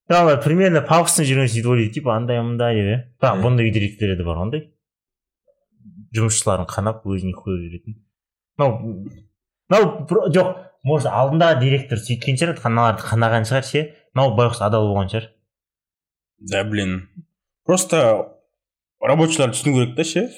ана 0.09 0.37
примерно 0.43 0.83
пафосно 0.87 1.27
жүрген 1.29 1.51
сөйтіп 1.53 1.71
ойлайды 1.73 1.95
типа 1.99 2.17
андай 2.17 2.43
мындай 2.43 2.77
деп 2.79 2.91
иә 2.93 2.99
бірақ 3.21 3.43
бұндай 3.45 3.73
директорлер 3.75 4.21
де 4.21 4.27
бар 4.27 4.43
ондай 4.45 4.67
жұмысшыларын 6.17 6.69
қанап 6.71 7.05
өзіне 7.07 7.35
қойып 7.37 7.67
жүретін 7.67 7.99
мынау 8.59 9.05
мынау 9.71 10.31
жоқ 10.35 10.55
может 10.87 11.11
алдындағы 11.11 11.61
директор 11.61 11.99
сөйткен 11.99 12.39
шығар 12.39 12.61
аналарды 12.69 13.03
қанаған 13.09 13.49
шығар 13.49 13.67
ше 13.67 13.83
мынау 14.17 14.37
байғұс 14.39 14.63
адал 14.65 14.87
болған 14.89 15.11
шығар. 15.13 15.31
Да 16.39 16.63
блин. 16.65 17.09
Просто 17.67 17.99
рабочийларды 19.03 19.59
түсіну 19.59 19.75
керек 19.77 19.97
та 19.97 20.07
ше. 20.09 20.29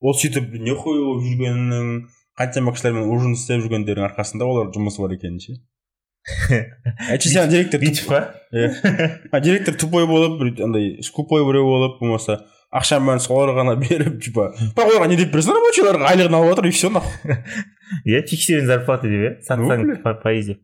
Ол 0.00 0.16
сөйтіп 0.16 0.54
нехуй 0.62 1.02
болып 1.02 1.24
жүргенінің 1.26 1.90
қаншама 2.38 2.72
кісілермен 2.76 3.10
ужин 3.12 3.34
істеп 3.36 3.64
жүргендердің 3.64 4.06
арқасында 4.08 4.48
олар 4.48 4.70
жұмысы 4.72 5.02
бар 5.02 5.16
екенін 5.16 5.42
ше. 5.42 5.58
әйтсе 7.12 7.30
сен 7.30 7.48
директор 7.52 7.80
бүйтіп 7.82 8.06
па 8.10 8.18
а 9.32 9.40
директор 9.40 9.74
тупой 9.78 10.06
болып 10.10 10.40
андай 10.64 11.02
скупой 11.06 11.44
біреу 11.46 11.64
болып 11.68 12.00
болмаса 12.00 12.40
ақшамен 12.74 13.20
соларға 13.22 13.54
ғана 13.62 13.74
беріп 13.78 14.18
типа 14.24 14.48
бірақ 14.74 14.86
оларға 14.90 15.08
не 15.12 15.18
деп 15.20 15.30
бересің 15.34 15.54
рабочийларға 15.56 16.10
айлығын 16.12 16.38
алып 16.40 16.52
отыр 16.56 16.66
и 16.66 16.72
все 16.74 16.90
нахуй 16.90 17.36
иә 18.10 18.22
фиксированный 18.26 18.66
зарплата 18.72 19.06
деп 19.06 19.20
иә 19.22 19.32
сатсаң 19.46 20.02
по- 20.02 20.18
поэзия 20.24 20.58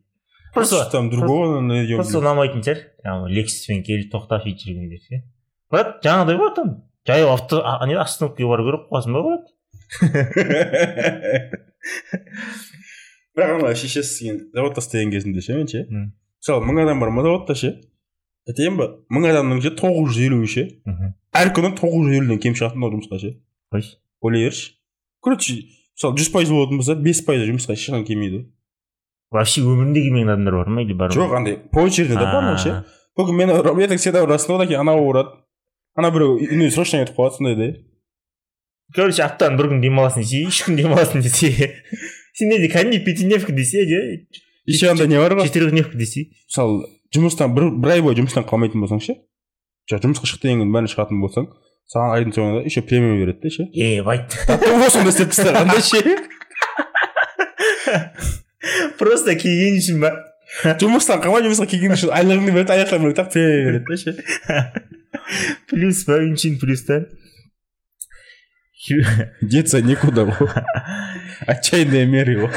просто 0.53 0.83
там 0.91 1.09
другого 1.09 1.61
найдем 1.63 1.97
просто 2.03 2.19
ұнамайтын 2.19 2.61
шығар 2.67 2.79
жаңағы 3.07 3.25
лексуспен 3.39 3.79
келіп 3.87 4.11
тоқтап 4.13 4.43
сөйтіп 4.43 4.67
жүргендер 4.67 5.01
ше 5.07 5.23
брат 5.71 5.87
жаңағыдай 6.05 6.37
ғой 6.43 6.51
там. 6.59 6.67
Жаяу 7.07 7.33
авто 7.33 7.55
не 7.87 7.95
остановкаға 7.99 8.47
бару 8.51 8.63
керек 8.67 8.83
қоясың 8.91 9.11
ба 9.15 9.21
брат 9.27 9.43
бірақ 13.37 13.59
ана 13.59 13.75
шешесі 13.75 14.35
заводта 14.53 14.81
істеген 14.81 15.11
кезінде 15.11 15.41
ше 15.41 15.57
мен 15.57 15.67
ше 15.67 15.85
мысалы 15.87 16.65
мың 16.67 16.83
адам 16.83 16.99
бар 17.01 17.09
ма 17.09 17.23
заводта 17.25 17.55
ше 17.55 17.73
айтайын 18.47 18.77
ба 18.77 18.89
мың 19.09 19.29
адамның 19.31 19.61
ше 19.63 19.73
тоғыз 19.79 20.13
жүз 20.13 20.25
елуі 20.27 20.49
ше 20.53 20.65
әр 21.33 21.53
күні 21.55 21.73
тоғыз 21.79 22.09
жүз 22.09 22.17
елуден 22.19 22.41
кем 22.43 22.57
шығатын 22.59 22.83
ол 22.85 22.93
жұмысқа 22.97 23.21
ше 23.23 23.33
ойлай 24.21 24.49
берші 24.49 24.73
короче 25.23 25.55
мысалы 25.95 26.19
жүз 26.19 26.33
пайыз 26.33 26.51
болатын 26.53 26.81
болса 26.81 26.95
бес 26.95 27.23
пайызы 27.25 27.49
жұмысқа 27.49 27.77
ешқашан 27.77 28.05
келмейді 28.07 28.43
вообще 29.33 29.63
өмірінде 29.63 30.03
келмеген 30.05 30.33
адамдар 30.35 30.59
бар 30.61 30.69
ма 30.69 30.83
или 30.83 30.93
бар 30.93 31.09
ма 31.09 31.17
жоқ 31.17 31.37
андай 31.37 31.57
по 31.71 31.85
очереди 31.87 32.13
да 32.13 32.29
бар 32.29 32.59
ше 32.59 32.83
только 33.15 33.31
мен 33.31 33.49
я 33.49 33.87
так 33.87 33.99
всегда 33.99 34.25
ұрасың 34.27 34.57
одан 34.57 34.67
кейін 34.67 34.85
анау 34.85 35.07
ұрады 35.09 35.39
ана 35.95 36.11
біреу 36.13 36.37
үйіне 36.37 36.69
срочно 36.71 37.01
кетіп 37.03 37.17
қалады 37.17 37.37
сондай 37.37 37.55
да 37.57 37.71
короче 38.95 39.23
аптаның 39.25 39.57
бір 39.57 39.71
күн 39.71 39.81
демаласың 39.83 40.25
десе 40.25 40.43
үш 40.49 40.63
күн 40.67 40.77
демаласың 40.77 41.25
десе 41.25 41.71
сенде 42.33 42.59
де 42.59 42.69
кәдімгідей 42.73 43.05
пятидневка 43.05 43.53
десе 43.53 43.85
де 43.85 43.99
еще 44.65 44.89
андай 44.91 45.07
не 45.07 45.19
бар 45.21 45.35
ғой 45.37 45.47
четырехдневка 45.49 45.97
десе 45.97 46.29
мысалы 46.47 46.87
жұмыстан 47.13 47.53
бір, 47.53 47.69
бір 47.77 47.97
ай 47.97 48.01
бойы 48.01 48.17
жұмыстан 48.21 48.47
қалмайтын 48.49 48.81
болсаң 48.83 49.01
ше 49.03 49.19
жұмысқа 49.91 50.29
шық 50.29 50.41
деген 50.41 50.63
күні 50.63 50.73
бәріне 50.73 50.91
шығатын 50.93 51.21
болсаң 51.23 51.49
саған 51.91 52.13
айдың 52.17 52.35
соңында 52.37 52.63
еще 52.65 52.81
премия 52.87 53.17
береді 53.19 53.39
да 53.43 53.49
ше 53.53 53.67
ебать 53.73 54.37
осында 54.87 55.11
істеп 55.11 55.33
тастағанда 55.33 55.79
ше 55.83 55.99
просто 58.99 59.35
келген 59.35 59.77
үшін 59.81 59.99
ба 60.03 60.13
жұмыстан 60.79 61.21
қалмай 61.23 61.43
жұмысқа 61.45 61.67
келген 61.73 61.97
үшін 61.97 62.13
айлығыңды 62.15 62.55
береді 62.55 62.77
аяқтан 62.77 63.03
береді 63.03 63.19
да 63.19 63.27
премия 63.35 63.61
береді 63.67 63.85
да 63.89 63.95
ше 63.99 64.11
плюс 65.69 66.03
па 66.07 66.21
плюс 66.61 66.85
та 66.87 67.03
деться 69.41 69.81
некуда 69.81 70.25
отчаянные 71.47 72.05
меры 72.05 72.35
ғой 72.41 72.51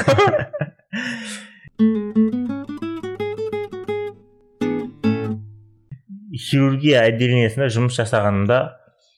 хирургия 6.37 7.05
отделениесінде 7.07 7.69
жұмыс 7.73 7.97
жасағанымда 7.99 8.59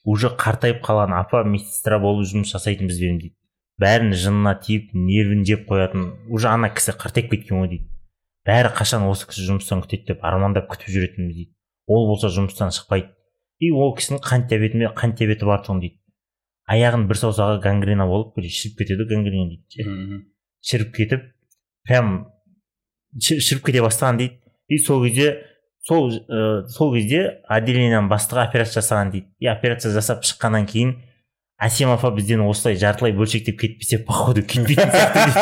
уже 0.06 0.32
қартайып 0.40 0.82
қалған 0.86 1.14
апа 1.18 1.44
медсестра 1.44 2.00
болып 2.02 2.28
жұмыс 2.30 2.54
жасайтын 2.54 2.90
бізбен 2.90 3.20
дейді. 3.22 3.36
Бәрін 3.80 4.14
жынына 4.14 4.56
тиіп 4.64 4.92
нервін 4.94 5.46
жеп 5.48 5.68
қоятын 5.70 6.10
уже 6.30 6.50
ана 6.52 6.70
кісі 6.74 6.96
қартайып 7.00 7.32
кеткен 7.34 7.62
ғой 7.62 7.72
дейді. 7.74 7.88
Бәрі 8.48 8.74
қашан 8.76 9.06
осы 9.10 9.28
кісі 9.30 9.46
жұмыстан 9.50 9.84
күтеді 9.86 10.14
деп 10.14 10.26
армандап 10.26 10.70
күтіп 10.72 10.92
жүретінбіз 10.96 11.36
дейді. 11.36 11.54
Ол 11.88 12.08
болса 12.10 12.32
жұмыстан 12.34 12.74
шықпайды. 12.76 13.12
И 13.60 13.72
ол 13.72 13.96
кісінің 13.98 14.24
қант 14.24 14.50
диабеті 14.50 14.90
қант 14.96 15.20
диабеті 15.20 15.48
бар 15.50 15.64
тұғын 15.66 15.84
дейді. 15.84 15.99
Аяғының 16.70 17.08
бір 17.10 17.18
саусағы 17.22 17.60
гангрена 17.64 18.06
болып 18.10 18.36
шіріп 18.40 18.78
кетеді 18.84 19.02
ғой 19.04 19.10
гангрена 19.16 19.46
дейді 19.50 19.66
ше. 19.74 19.82
шіріп 20.70 20.90
кетіп 20.96 21.22
прям 21.88 22.12
ші- 23.18 23.40
шіріп 23.42 23.64
кете 23.66 23.82
бастаған 23.82 24.18
дейді. 24.22 24.36
И 24.70 24.78
сол 24.78 25.04
кезде 25.06 25.46
сол 25.88 26.12
ә, 26.14 26.68
сол 26.70 26.94
кезде 26.94 27.42
отделениенің 27.50 28.10
бастығы 28.12 28.44
операция 28.48 28.82
жасаған 28.82 29.12
дейді. 29.12 29.28
И 29.40 29.48
операция 29.50 29.92
жасап 29.96 30.22
шыққаннан 30.24 30.68
кейін 30.70 30.96
әсем 31.60 31.90
апа 31.92 32.12
бізден 32.16 32.42
осылай 32.46 32.76
жартылай 32.78 33.12
бөлшектеп 33.18 33.58
кетпесе 33.60 33.98
походу 34.06 34.44
кетпейтін 34.44 34.92
сияқты 34.94 35.26
дейді. 35.26 35.40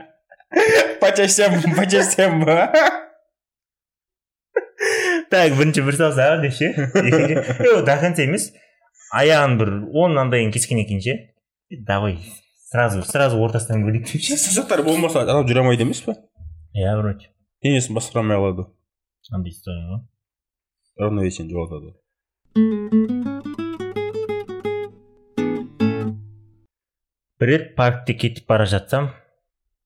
По 1.00 1.10
частям 1.16 1.62
по 1.76 1.86
частям 1.86 2.44
ба 2.44 2.72
так 5.30 5.52
бірінші 5.56 5.82
бір 5.86 5.94
саусағы 5.94 6.40
деп 6.42 6.54
ше 6.56 6.68
до 7.86 7.94
конца 8.00 8.22
емес. 8.26 8.50
Аяғын 9.10 9.56
бір 9.58 9.72
он 9.96 10.18
андайын 10.18 10.52
кескеннен 10.54 10.86
кейін 10.86 11.02
ше 11.02 11.16
давай 11.86 12.18
сразу 12.70 13.02
сразу 13.02 13.40
ортасынан 13.42 13.82
бөлейік 13.86 14.06
деп 14.06 14.22
ше 14.22 14.82
болмаса 14.84 15.24
адам 15.24 15.46
жүре 15.48 15.64
алмайды 15.64 15.82
емес 15.86 16.02
па 16.06 16.14
иә 16.74 16.94
вроде. 16.98 17.32
Денесін 17.62 17.96
басқара 17.98 18.22
алмай 18.22 18.38
қалады 18.38 18.68
андай 19.30 19.52
история 19.52 19.86
ғой 19.90 20.00
равновесиені 21.00 21.50
жоғалтады. 21.50 21.94
Бір 27.40 27.48
рет 27.48 27.74
паркте 27.74 28.14
кетіп 28.14 28.46
бара 28.46 28.66
жатсам 28.68 29.10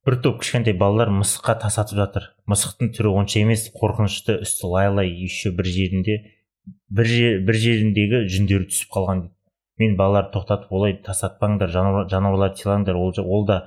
бір 0.04 0.18
топ 0.20 0.40
кішкентай 0.42 0.76
балалар 0.76 1.12
мысыққа 1.14 1.56
тас 1.62 1.78
атып 1.80 2.00
жатыр. 2.02 2.30
Мысықтың 2.50 2.92
түрі 2.96 3.14
онша 3.14 3.40
емес 3.40 3.70
қорқынышты 3.72 4.40
үсті 4.44 4.68
лай 4.68 4.90
лай 4.92 5.08
еще 5.08 5.52
бір 5.54 5.70
жерінде 5.70 6.18
бір, 6.88 7.06
жер, 7.08 7.40
бір 7.46 7.58
жеріндегі 7.60 8.24
жүндері 8.30 8.68
түсіп 8.70 8.92
қалған 8.94 9.24
дейді. 9.24 9.34
Мен 9.82 9.96
балаларды 9.98 10.30
тоқтатып 10.36 10.70
олай 10.72 10.94
тас 11.02 11.24
атпаңдар 11.26 11.70
жануар, 11.74 12.08
жануарларды 12.10 12.62
сыйлаңдар 12.62 12.94
ол, 12.94 13.12
ол 13.24 13.46
да 13.48 13.58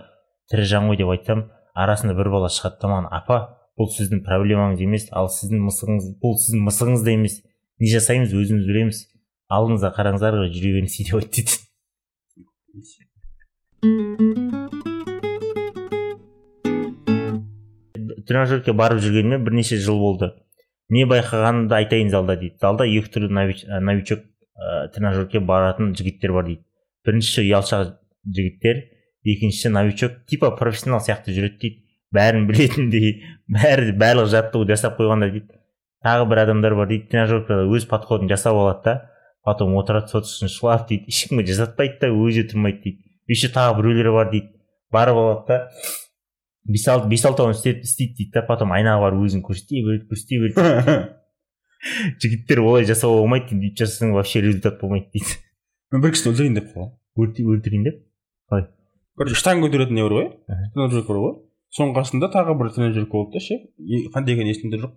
тірі 0.51 0.63
жан 0.71 0.87
ғой 0.87 0.97
деп 1.01 1.11
айтсам 1.11 1.49
арасында 1.75 2.15
бір 2.15 2.31
бала 2.31 2.49
шығады 2.53 2.79
да 2.81 2.91
маған 2.93 3.09
апа 3.19 3.37
бұл 3.77 3.91
сіздің 3.91 4.23
проблемаңыз 4.25 4.79
емес 4.87 5.09
ал 5.11 5.27
сіздің 5.29 5.67
мысығыңыз 5.67 6.09
бұл 6.23 6.39
сіздің 6.39 6.63
мысығыңыз 6.69 7.03
да 7.03 7.11
емес 7.13 7.35
не 7.83 7.91
жасаймыз 7.91 8.31
өзіміз 8.33 8.65
білеміз 8.71 9.03
алдыңызға 9.51 9.91
қараңыздар 9.99 10.39
жүре 10.47 10.73
беріңіз 10.79 10.97
деп 11.03 11.19
айтты 11.19 11.43
дейді 11.43 11.65
тренажерке 18.27 18.73
барып 18.75 18.99
жүргеніме 19.03 19.39
бірнеше 19.43 19.77
жыл 19.79 19.99
болды. 20.01 20.33
Не 20.93 21.05
байқағанымды 21.09 21.75
айтайын 21.75 22.11
залда 22.11 22.37
дейді. 22.39 22.57
Залда 22.61 22.87
екі 22.87 23.11
түрлі 23.11 23.31
ә, 23.31 23.79
новичок 23.83 24.23
ә, 24.55 24.87
тренажерке 24.93 25.39
баратын 25.39 25.93
жігіттер 25.97 26.33
бар 26.33 26.47
дейді. 26.47 26.63
Біріншісі 27.07 27.43
ұялшақ 27.43 27.91
жігіттер 28.35 28.83
екіншісі 29.27 29.69
новичок 29.75 30.23
типа 30.29 30.51
профессионал 30.55 31.01
сияқты 31.03 31.35
жүреді 31.35 31.59
дейді. 31.61 31.83
Бәрін 32.15 32.47
білетіндей 32.47 33.23
бәрі 33.51 33.91
барлық 33.99 34.31
жаттығу 34.31 34.67
жасап 34.69 34.95
қойғанда 34.99 35.31
дейді. 35.33 35.59
Тағы 36.05 36.29
бір 36.31 36.43
адамдар 36.45 36.75
бар 36.79 36.87
дейді. 36.87 37.09
Тренажеркада 37.11 37.67
өз 37.67 37.87
подходын 37.89 38.31
жасап 38.31 38.55
алады 38.55 38.83
да 38.85 38.95
потом 39.43 39.75
отырады 39.79 40.07
сот 40.11 40.27
үшін 40.29 40.51
шылап 40.51 40.87
дейді. 40.87 41.11
Ешкімге 41.11 41.47
жасатпайды 41.51 41.99
да 42.05 42.11
өзі 42.15 42.47
тұрмайды 42.47 42.83
дейді. 42.85 43.03
Еще 43.27 43.51
тағы 43.51 43.81
біреулері 43.81 44.15
бар 44.15 44.31
дейді. 44.31 44.53
Барып 44.91 45.19
алады 45.19 45.47
да 45.51 45.59
бес 46.67 46.87
алты 46.91 47.07
бес 47.11 47.23
алтауын 47.25 47.55
істеп 47.55 47.83
істейді 47.85 48.13
дейді 48.17 48.31
да 48.35 48.41
потом 48.47 48.71
айнаға 48.75 49.01
барып 49.05 49.23
өзін 49.27 49.43
көрсете 49.45 49.81
береді 49.85 50.07
көрсете 50.11 50.39
береді 50.43 51.07
жігіттер 52.21 52.59
олай 52.67 52.85
жасауға 52.89 53.21
болмайды 53.23 53.49
дейді 53.53 53.67
өйтіп 53.71 53.81
жасасаң 53.83 54.13
вообще 54.17 54.41
результат 54.43 54.79
болмайды 54.81 55.09
дейді. 55.13 55.37
Мен 55.93 56.01
бір 56.03 56.13
кісіні 56.15 56.33
өлтірейін 56.33 56.57
деп 56.57 56.71
Өлтір- 57.17 57.51
өлтірейін 57.53 57.83
деп? 57.87 58.03
Короче 59.17 59.35
штанга 59.39 59.65
көтеретін 59.67 59.95
не 59.97 60.03
бар 60.05 60.13
ғой 60.17 60.27
тренажерка 60.75 61.13
бар 61.13 61.21
ғой. 61.23 61.35
Соның 61.73 61.93
қасында 61.97 62.27
тағы 62.33 62.53
бір 62.59 62.69
тренажерка 62.75 63.11
болды 63.17 63.37
да 63.37 63.41
ше. 63.41 63.55
Қандай 64.13 64.35
екені 64.35 64.51
есімде 64.53 64.77
жоқ. 64.83 64.91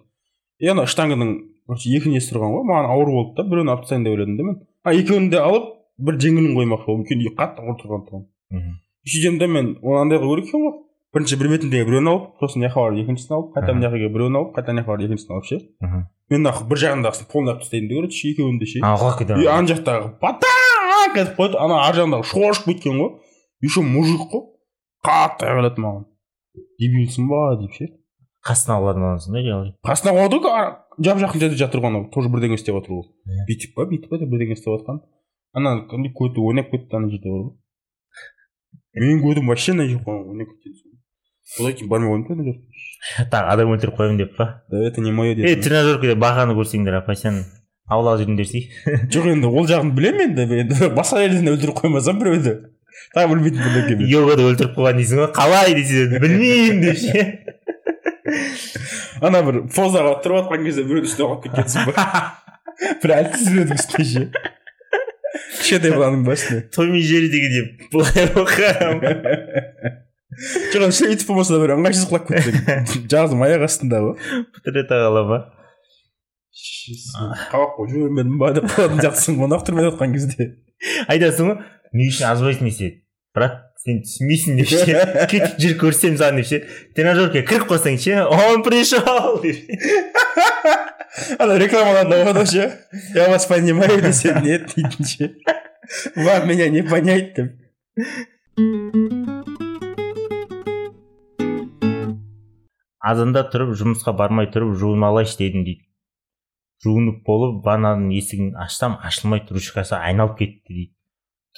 И 0.60 0.68
ана 0.68 0.84
штанганың 0.90 1.30
короче 1.66 1.94
екі 1.96 2.12
несі 2.12 2.34
тұрған 2.34 2.52
ғой. 2.52 2.66
Маған 2.68 2.90
ауыр 2.92 3.12
болды 3.14 3.36
да. 3.38 3.46
Біреуін 3.48 3.72
алып 3.72 3.86
тастайын 3.86 4.04
деп 4.04 4.12
ойладым 4.18 4.36
да 4.36 4.44
мен. 4.50 4.58
А 4.84 4.92
екеуін 4.92 5.30
де 5.32 5.40
алып 5.40 5.70
бір 6.04 6.18
жеңілін 6.20 6.52
қоймақшы 6.58 6.86
болдым. 6.90 7.06
Өйткені 7.06 7.32
қатты 7.38 7.64
ауыр 7.64 7.78
тұрған 7.80 8.04
тұғын. 8.10 8.26
Мхм. 8.50 8.76
сөйтсем 9.08 9.38
де 9.40 9.46
мен 9.48 9.72
оны 9.80 10.00
андай 10.04 10.18
қылу 10.20 10.36
керек 10.36 10.48
екен 10.52 10.66
ғой. 10.66 10.76
Бірінші 11.14 11.36
бір 11.40 11.48
бетіндегі 11.54 11.84
біреуін 11.88 12.08
алып 12.10 12.26
сосын 12.42 12.60
мына 12.60 12.70
жаққа 12.70 12.84
барып 12.86 13.00
екіншісін 13.04 13.34
алып 13.36 13.48
қайта 13.56 13.74
мына 13.74 13.88
жаққа 13.90 14.10
біреуін 14.14 14.36
алып 14.40 14.52
қайта 14.56 14.72
мына 14.74 14.82
жаққа 14.82 14.90
барып 14.92 15.06
екіншісін 15.08 15.34
алып 15.34 15.46
ше 15.50 15.58
мен 16.30 16.42
нахуй 16.46 16.68
бір 16.70 16.78
жағындағысын 16.84 17.26
полный 17.32 17.50
алып 17.52 17.62
тастайын 17.64 17.88
да 17.90 17.94
короче 17.98 18.28
екеуін 18.30 18.58
де 18.60 18.66
ше 18.70 18.78
құлап 19.00 19.18
ана 19.50 19.66
жақтағы 19.72 20.10
батан 20.22 21.14
кетіп 21.16 21.34
қойды 21.40 21.58
ана 21.58 21.80
ар 21.88 21.98
жағындағы 21.98 22.28
шошып 22.30 22.68
кеткен 22.70 23.00
ғой 23.00 23.10
еще 23.66 23.82
мужик 23.82 24.22
қой 24.30 24.44
қатты 25.06 25.48
айғайлады 25.50 25.82
маған 25.82 26.04
дебилсің 26.78 27.26
ба 27.32 27.40
деп 27.64 27.74
ше 27.74 27.88
қасына 28.46 28.76
алатын 28.78 29.02
адамсың 29.10 29.34
да 29.34 29.42
реально 29.42 29.74
қасына 29.86 30.14
қойды 30.14 30.38
жап 31.06 31.18
жақын 31.24 31.40
жерде 31.42 31.56
жатыр 31.60 31.82
ғой 31.82 31.90
анау 31.90 32.06
тоже 32.14 32.30
бірдеңе 32.30 32.54
істеп 32.60 32.76
жатыр 32.78 32.94
Иә. 33.00 33.42
бүйтіп 33.48 33.74
па 33.74 33.88
бүйтіп 33.90 34.10
па 34.12 34.18
деп 34.22 34.30
бірдеңе 34.30 34.54
істеп 34.54 34.74
жатқан 34.78 35.02
ана 35.54 35.74
көті 35.90 36.44
ойнап 36.46 36.70
кетті 36.70 36.96
ана 36.96 37.10
жерде 37.10 37.28
бар 37.34 37.42
ғой 37.42 37.52
менің 39.00 39.22
көтім 39.24 39.50
вообще 39.50 39.72
ана 39.72 39.86
жерде 39.88 40.10
ойнап 40.10 40.48
кеткен 40.54 40.89
одан 41.58 41.74
кейін 41.74 41.88
бармай 41.90 42.22
қойдым 42.22 42.44
жерге 42.44 43.28
так 43.30 43.48
адам 43.50 43.72
өлтіріп 43.74 43.96
қоямын 43.96 44.18
деп 44.20 44.36
па? 44.36 44.62
Да 44.70 44.82
это 44.86 45.00
не 45.00 45.12
мое 45.12 45.32
е 45.32 45.34
дедім 45.34 45.62
тренажеркада 45.64 46.16
бақаны 46.20 46.56
көрсеңдер 46.58 47.00
апа 47.00 47.16
сен 47.16 47.44
аулақ 47.90 48.20
жүріңдерсей 48.22 48.68
жоқ 49.10 49.30
енді 49.34 49.50
ол 49.50 49.66
жағын 49.70 49.94
білемін 49.96 50.36
енді 50.38 50.60
енді 50.64 50.90
басқа 50.96 51.24
жерден 51.24 51.54
өлтіріп 51.54 51.80
қоймасам 51.80 52.20
біреуді 52.20 52.58
тағы 53.14 53.32
білмейтін 53.32 53.62
бірдеңе 53.64 53.96
мен 53.98 54.10
йогада 54.10 54.46
өлтіріп 54.50 54.76
қойған 54.76 55.00
дейсің 55.00 55.22
ғой 55.24 55.32
қалай 55.34 55.74
десе 55.78 56.06
білмеймін 56.12 56.84
деп 56.84 56.98
ше. 57.00 57.24
Ана 59.26 59.42
бір 59.46 59.62
позаға 59.74 60.18
тұрып 60.24 60.44
жатқан 60.44 60.66
кезде 60.68 60.84
біреудің 60.86 61.08
үстіне 61.10 61.26
қалып 61.26 61.42
кеткенсің 61.48 61.90
ба? 61.90 62.06
Бір 63.02 63.14
әлсіз 63.16 63.50
біреудің 63.50 63.80
үстіне 63.80 64.06
ше. 64.10 64.22
Кішкентай 65.58 65.96
баланың 65.96 66.22
басына. 66.28 66.62
Тоймай 66.74 67.02
жері 67.06 67.32
деген 67.32 67.72
былай 67.92 68.30
оқығанмын 68.44 69.99
жоқ 70.40 70.82
енді 70.86 70.96
сөйтіп 70.96 71.26
болмаса 71.28 71.54
да 71.54 71.60
бір 71.62 71.74
ыңғайсыз 71.76 72.06
құлап 72.10 72.24
кетсең 72.30 73.08
жазым 73.12 73.42
аяқ 73.44 73.66
астында 73.66 74.00
ғой. 74.04 74.14
Бітіре 74.56 74.86
тағала 74.88 75.22
ма 75.28 75.38
қабақ 77.50 77.76
қойып 77.76 77.90
жібермедім 77.94 78.38
ба 78.40 78.52
деп 78.56 78.66
қалатын 78.72 79.02
сияқтысың 79.02 79.40
ғой 79.40 79.50
нақтырмай 79.52 79.88
жатқан 79.90 80.14
кезде. 80.16 80.48
Айтасың 81.12 81.50
ғой 81.50 81.56
не 81.92 82.08
үшін 82.10 82.30
азбайсың 82.30 82.70
десе. 82.70 82.88
Брат 83.36 83.54
сен 83.84 84.00
түсінбейсің 84.04 84.58
деп 84.60 84.68
ше 84.70 84.78
кетіп 85.30 85.60
жүр 85.62 85.76
көрсем 85.84 86.16
саған 86.20 86.40
деп 86.40 86.48
ше. 86.50 86.62
Тренажерке 86.96 87.44
кіріп 87.48 87.68
қалсаң 87.70 88.00
ше 88.00 88.24
он 88.24 88.64
пришел 88.66 89.40
деп 89.44 89.58
ана 91.38 91.58
рекламаларда 91.60 92.24
болады 92.24 92.42
ғой 92.42 92.50
ше. 92.50 92.64
Я 93.14 93.28
вас 93.30 93.46
понимаю 93.46 94.00
десем 94.02 94.42
нет 94.44 94.72
дейтін 94.74 95.04
ше. 95.04 95.34
Вам 96.16 96.48
меня 96.48 96.68
не 96.68 96.82
понять 96.82 97.34
деп. 97.34 97.48
Азанда 103.00 103.42
тұрып 103.52 103.74
жұмысқа 103.80 104.14
бармай 104.16 104.48
тұрып 104.52 104.74
жуынып 104.80 105.08
алайыншы 105.08 105.38
дедім 105.40 105.64
дейді. 105.64 105.86
Жуынып 106.84 107.20
болып 107.26 107.64
ваннаның 107.66 108.12
есігін 108.16 108.54
ашсам 108.60 108.96
ашылмайды 109.04 109.54
ручкасы 109.56 109.96
айналып 109.98 110.38
кетті 110.38 110.72
дейді. 110.72 110.92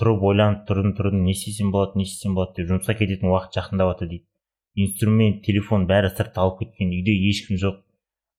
Тұрып 0.00 0.22
ойланып 0.30 0.66
тұрдым 0.68 0.94
тұрдым 0.98 1.24
не 1.26 1.34
істесем 1.36 1.70
болады 1.70 1.98
не 2.00 2.06
істесем 2.06 2.34
болады 2.34 2.62
деп 2.62 2.70
жұмысқа 2.72 2.96
кететін 2.98 3.30
уақыт 3.30 3.58
жақындап 3.58 3.92
жатыр 3.92 4.08
дейді. 4.08 4.26
Инструмент 4.74 5.42
телефон 5.44 5.86
бәрі 5.86 6.10
сыртта 6.16 6.42
алып 6.42 6.62
кеткен 6.62 6.90
үйде 6.96 7.12
ешкім 7.28 7.58
жоқ. 7.60 7.82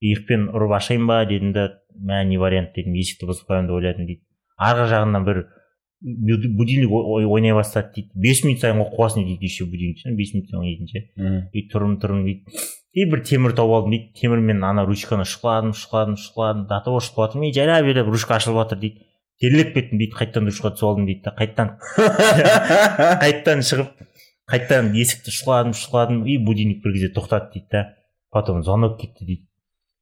Иықпен 0.04 0.48
ұрып 0.52 0.74
ашайын 0.80 1.06
ба 1.08 1.22
дедім 1.30 1.54
да 1.54 1.68
мә 1.94 2.24
не 2.28 2.40
вариант 2.42 2.74
дедім 2.76 2.98
есікті 2.98 3.30
бұзып 3.30 3.48
қоямын 3.52 3.70
деп 3.70 3.78
ойладым 3.78 4.08
дейді. 4.10 4.24
Арғы 4.58 4.90
жағынан 4.92 5.28
бір 5.28 5.44
буд- 6.02 6.50
будильник 6.58 6.92
ой- 6.92 7.06
ой- 7.22 7.30
ойнай 7.30 7.54
бастады 7.54 7.94
дейді. 7.96 8.12
Бес 8.16 8.44
минут 8.44 8.60
сайын 8.60 8.82
қоясың 8.82 9.24
дейді 9.30 9.46
еще 9.46 9.66
будильник 9.70 10.02
бес 10.18 10.34
минут 10.34 10.50
сайын 10.50 10.64
ойнайтын 10.66 10.88
ше 10.90 11.50
и 11.54 11.70
тұрдым 11.70 12.00
тұрдым 12.02 12.26
дейді. 12.26 12.44
И 12.94 13.06
бір 13.10 13.24
темір 13.26 13.56
тауып 13.58 13.74
алдым 13.80 13.96
дейді 13.96 14.12
темірмен 14.20 14.62
ана 14.64 14.84
ручканы 14.86 15.26
шұқыладым 15.26 15.74
шұқыладым 15.74 16.18
шұқыладым 16.22 16.68
до 16.70 16.78
того 16.86 17.00
шұқылап 17.02 17.32
жатырмын 17.34 17.50
и 17.50 17.56
жайлап 17.56 17.88
жайлап 17.88 18.12
ручка 18.14 18.36
ашылып 18.38 18.60
жатыр 18.62 18.80
дейді. 18.84 19.08
Терлеп 19.42 19.74
кеттім 19.74 19.98
дейді 19.98 20.14
қайтадан 20.20 20.46
душқа 20.46 20.72
түсіп 20.76 20.90
алдым 20.92 21.08
дейді 21.10 21.24
да. 21.26 21.34
Қайтадан 21.40 21.72
қайтадан 23.24 23.66
шығып 23.66 23.90
қайтадан 24.54 24.92
есікті 24.94 25.34
шұқыладым 25.34 25.74
шұқыладым 25.80 26.22
и 26.30 26.38
будильник 26.38 26.84
бір 26.86 26.94
кезде 26.94 27.10
тоқтады 27.18 27.50
дейді 27.56 27.68
да. 27.74 27.84
Потом 28.30 28.62
звонок 28.64 29.00
кетті 29.02 29.26
дейді. 29.26 29.48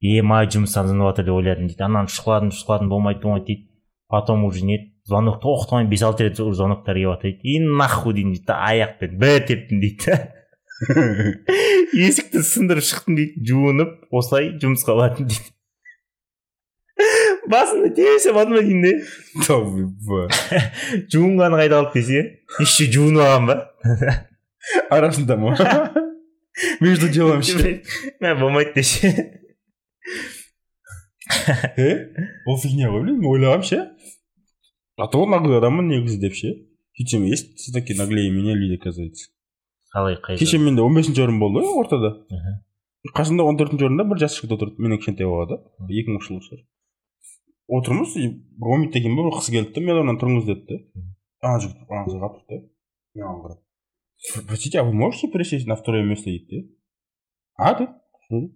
Ема 0.02 0.42
жұмыстан 0.44 0.92
звонып 0.92 1.14
жатыр 1.14 1.30
деп 1.30 1.38
ойладым 1.40 1.72
дейді. 1.72 1.80
Ананы 1.88 2.12
шұқыладым 2.12 2.52
шұқыладым 2.52 2.92
болмайды 2.92 3.24
болмайды 3.24 3.46
дейді. 3.46 3.68
Потом 4.12 4.44
уже 4.44 4.66
не 4.68 4.78
звонок 5.08 5.40
тоқтамай 5.40 5.88
бес 5.88 6.02
алты 6.04 6.28
рет 6.28 6.36
звоноктар 6.36 7.00
келіп 7.00 7.16
жатыр 7.16 7.32
дейді. 7.32 7.56
И 7.56 7.58
нахуй 7.64 8.14
деймін 8.14 8.36
дейді 8.36 8.46
да 8.52 8.60
аяқпен 8.68 9.18
бір 9.18 9.46
тептім 9.48 9.80
дейді 9.80 10.04
да. 10.06 10.41
есікті 12.06 12.42
сындырып 12.46 12.86
шықтым 12.86 13.18
дейді 13.18 13.44
жуынып 13.48 13.98
осылай 14.10 14.52
жұмысқа 14.62 14.96
бардым 14.98 15.28
дейді. 15.30 15.52
Басында 17.50 17.90
тебесем 17.94 18.36
ма 18.36 18.44
деймін 18.46 18.82
де? 18.84 18.92
Жуынғаны 21.12 21.58
қайда 21.60 21.80
қалды 21.80 22.00
десе 22.00 22.20
еще 22.60 22.86
жуынып 22.92 23.22
алған 23.26 23.48
ба? 23.50 23.56
Арасында 24.94 25.36
ма? 25.36 25.54
Между 26.80 27.08
делом 27.08 27.42
мә 27.42 28.34
болмайды 28.40 28.74
десе. 28.76 29.12
Е 31.76 31.90
ол 32.46 32.58
фигня 32.60 32.90
ғой 32.92 33.06
блин 33.06 33.24
ойлағанмын 33.26 33.66
ше. 33.66 33.80
А 34.96 35.08
то 35.10 35.24
наглый 35.26 35.58
адаммын 35.58 35.88
негізі 35.88 36.20
деп 36.22 36.34
ше. 36.38 36.54
Сөйтсем 36.98 37.24
есть 37.24 37.56
все 37.56 37.72
таки 37.72 37.94
наглее 37.94 38.30
меня 38.30 38.54
люди 38.54 38.76
оказывается. 38.76 39.30
Қалай 39.94 40.18
қайда? 40.20 40.38
Кеше 40.40 40.58
менде 40.58 40.82
он 40.82 40.94
бесінші 40.96 41.24
орын 41.26 41.40
болды 41.42 41.64
ғой 41.64 41.84
ортада. 41.84 42.12
Қасымда 43.16 43.46
он 43.46 43.58
төртінші 43.60 43.88
орында 43.88 44.06
бір 44.08 44.22
жас 44.22 44.36
жігіт 44.38 44.56
отырды. 44.56 44.82
Менен 44.82 45.00
кішкентай 45.02 45.26
балада 45.26 45.58
екі 45.88 46.12
мыңыншы 46.12 46.30
жылғы 46.30 46.46
шығар. 46.48 46.62
Отырмыз 47.72 48.16
и 48.20 48.28
бір 48.60 48.74
он 48.74 48.84
минуттан 48.84 49.02
кейін 49.02 49.16
ба 49.18 49.26
бір 49.26 49.36
қыз 49.38 49.50
келді 49.52 49.74
да 49.74 49.84
мен 49.86 49.98
орнынан 50.00 50.20
тұрыңыз 50.20 50.48
деді 50.48 50.64
да 50.68 51.02
ана 51.42 51.60
жігіт 51.62 51.90
ана 51.90 52.04
қызға 52.06 52.18
қарап 52.22 52.34
тұрды 52.38 52.58
да 52.58 53.22
маған 53.22 53.40
қарап 53.44 54.46
простите 54.48 54.80
а 54.80 54.84
вы 54.84 54.92
можете 54.92 55.28
пересесть 55.28 55.66
на 55.66 55.76
второе 55.76 56.04
место? 56.04 56.30
дейді 56.30 56.60
да 56.60 56.66
а 57.56 57.74
деді 57.78 58.52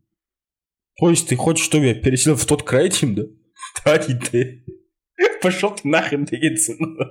то 1.00 1.10
есть 1.10 1.28
ты 1.28 1.36
хочешь 1.36 1.66
чтобы 1.66 1.86
я 1.86 1.94
пересел 1.94 2.36
в 2.36 2.46
тот 2.46 2.62
край 2.62 2.88
деймін 2.88 3.14
да? 3.14 3.22
Да 3.84 3.98
дейді 3.98 4.62
да 5.18 5.26
пошел 5.42 5.74
ты 5.74 5.88
нахрен 5.88 6.24
дегенсің 6.24 6.78
ғой 6.78 7.10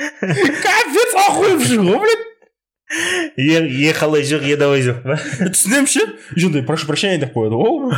капец 0.64 1.14
охуевший 1.28 1.78
ғой 1.78 1.98
блин 2.06 2.29
е 3.36 3.58
е 3.86 3.92
қалай 3.94 4.24
жоқ 4.26 4.42
е 4.50 4.56
давай 4.58 4.82
жоқ 4.82 5.02
па 5.04 5.16
түсінемін 5.54 5.86
ше 5.86 6.02
и 6.36 6.44
андай 6.46 6.62
прошу 6.68 6.88
прощения 6.88 7.20
деп 7.22 7.34
қояды 7.36 7.54
ғой 7.54 7.92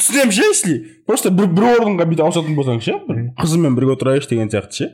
түсінемін 0.00 0.32
ше 0.32 0.46
если? 0.48 0.76
Просто 1.06 1.30
бір 1.30 1.50
бір 1.52 1.66
орынға 1.74 2.06
бүйтіп 2.08 2.24
ауысатын 2.24 2.56
болсаң 2.56 2.80
ше 2.84 2.96
бір 3.04 3.26
қызыммен 3.40 3.76
бірге 3.76 3.98
отырайыншы 3.98 4.30
деген 4.32 4.48
сияқты 4.48 4.78
ше 4.78 4.88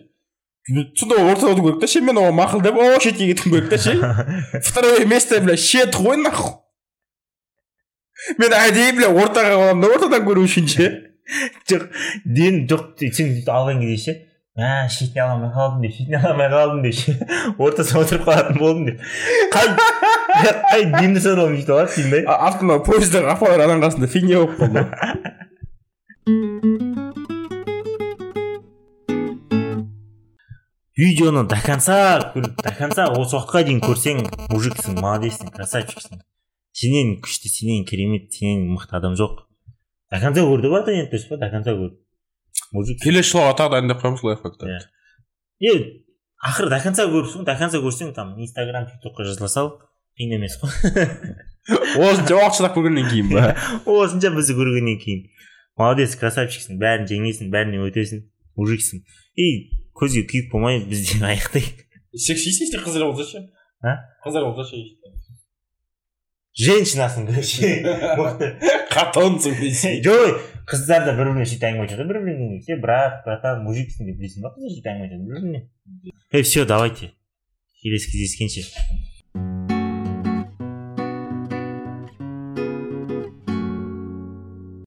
сонда 0.98 1.20
отыру 1.30 1.54
керек 1.62 1.78
та 1.80 1.86
ше 1.86 2.02
мен 2.02 2.18
оған 2.18 2.34
мақұл 2.40 2.64
деп 2.64 2.80
о 2.80 2.88
шетке 2.98 3.30
кетуім 3.30 3.54
керек 3.54 3.70
та 3.70 3.78
ше 3.78 3.94
второе 4.66 5.06
место 5.06 5.38
бля 5.40 5.56
шет 5.56 5.94
ғой 5.94 6.18
нахуй? 6.18 6.58
Мен 8.38 8.52
әдейі 8.52 8.98
бля 8.98 9.12
ортаға 9.14 9.54
қаламын 9.54 9.86
да 9.86 9.94
ортадан 9.94 10.26
көру 10.26 10.42
үшін 10.44 10.66
ше 10.68 10.90
жоқ 11.70 11.86
ден 12.24 12.64
жоқ 12.66 13.06
сен 13.14 13.32
алған 13.46 13.80
кезде 13.86 14.02
ше 14.02 14.18
мә 14.58 14.88
шетіне 14.90 15.20
ала 15.22 15.32
алмай 15.36 15.50
қалдым 15.54 15.80
деп 15.84 15.92
шетіне 15.94 16.16
ала 16.18 16.30
алмай 16.32 16.48
қалдым 16.50 16.80
деп 16.86 16.96
ортасына 17.60 17.98
отырып 18.04 18.22
қалатын 18.26 18.56
болдым 18.58 18.84
деп. 18.90 18.98
Қай 19.54 19.66
қай 20.72 20.82
демді 20.96 21.20
садалым 21.22 21.54
сөйтіп 21.58 21.74
алады 21.76 21.92
деймін 21.96 22.12
да 22.16 22.20
А- 22.34 22.40
артында 22.50 22.74
поездағы 22.86 23.26
апалар 23.34 23.60
ананың 23.66 23.82
қасында 23.86 24.06
фигня 24.10 24.36
болып 24.42 24.56
қалды. 24.60 24.80
Видеоны 31.00 31.42
до 31.48 31.56
конца 31.64 31.96
до 32.34 32.72
конца. 32.76 33.06
Осы 33.08 33.36
уақытқа 33.38 33.62
дейін 33.64 33.78
көрсең 33.80 34.18
мужиксің 34.50 34.98
молодецсің 35.00 35.48
красавчиксің. 35.54 36.18
Сенен 36.76 37.14
күшті 37.24 37.48
сенен 37.48 37.86
керемет 37.88 38.28
сенен 38.34 38.66
мықты 38.74 38.98
адам 38.98 39.14
жоқ. 39.16 39.34
До 40.12 40.16
конца 40.20 40.44
көр 40.44 40.60
деп 40.60 40.72
жатыр 40.76 40.92
енді 40.98 41.08
дұрыс 41.14 41.24
па 41.30 41.38
до 41.40 41.48
конца 41.54 41.72
көр 41.72 41.94
мужик 42.72 43.00
келесі 43.02 43.34
жылға 43.34 43.54
тағы 43.58 43.76
дайындап 43.76 44.02
қоямыз 44.02 44.22
лайфхактар 44.26 44.68
Иә. 44.70 44.80
е 45.60 45.72
ақыры 46.40 46.70
до 46.70 46.80
конца 46.82 47.04
көрсің 47.10 47.44
до 47.44 47.56
конца 47.58 47.78
көрсең 47.82 48.14
там 48.14 48.34
инстаграм 48.40 48.86
тиктокқа 48.88 49.26
жазыла 49.28 49.48
сал 49.48 49.72
қиын 50.18 50.36
емес 50.38 50.56
қой. 50.60 50.70
Осынша 52.00 52.34
уақыт 52.38 52.56
шыдап 52.56 52.74
көргеннен 52.76 53.10
кейін 53.10 53.28
ба? 53.34 53.54
Осынша 53.86 54.32
бізді 54.34 54.56
көргеннен 54.58 54.98
кейін. 55.02 55.26
Молодец 55.80 56.16
красавчиксің 56.20 56.80
бәрін 56.80 57.06
жеңесің 57.10 57.52
бәрінен 57.52 57.84
өтесің 57.86 58.24
мужиксің. 58.58 59.04
И 59.36 59.46
көзге 59.96 60.24
күйік 60.28 60.50
болмай 60.52 60.80
бізде 60.84 61.20
аяқтайық. 61.24 61.84
Сексист 62.16 62.64
если 62.64 62.80
қыздар 62.82 63.04
болса 63.06 63.24
ше? 63.28 63.44
А? 63.84 63.96
қыздар 64.24 64.48
болса 64.48 64.64
ше 64.70 64.80
женщинасың 66.60 67.28
короче 67.28 67.68
қатонсың 68.94 69.54
дейсің. 69.60 70.00
Жоқ 70.04 70.40
қыздар 70.70 71.04
да 71.06 71.14
бір 71.18 71.32
біріне 71.32 71.46
сөйтіп 71.50 71.66
әңгіме 71.68 71.86
айтады 71.86 72.06
бір 72.08 72.18
біріне 72.24 72.60
сен 72.66 72.80
брат 72.82 73.22
братан 73.26 73.64
мужиксің 73.66 74.08
деп 74.08 74.20
білесің 74.20 74.44
ба 74.46 74.52
қыздар 74.54 74.74
сөйтіп 74.74 74.90
әңгіме 74.92 75.08
айтады 75.08 75.24
бір 75.26 75.40
біріне. 75.40 75.62
Е 76.32 76.42
все 76.46 76.64
давайте. 76.64 77.10
Келесі 77.82 78.12
кездескенше. 78.12 78.66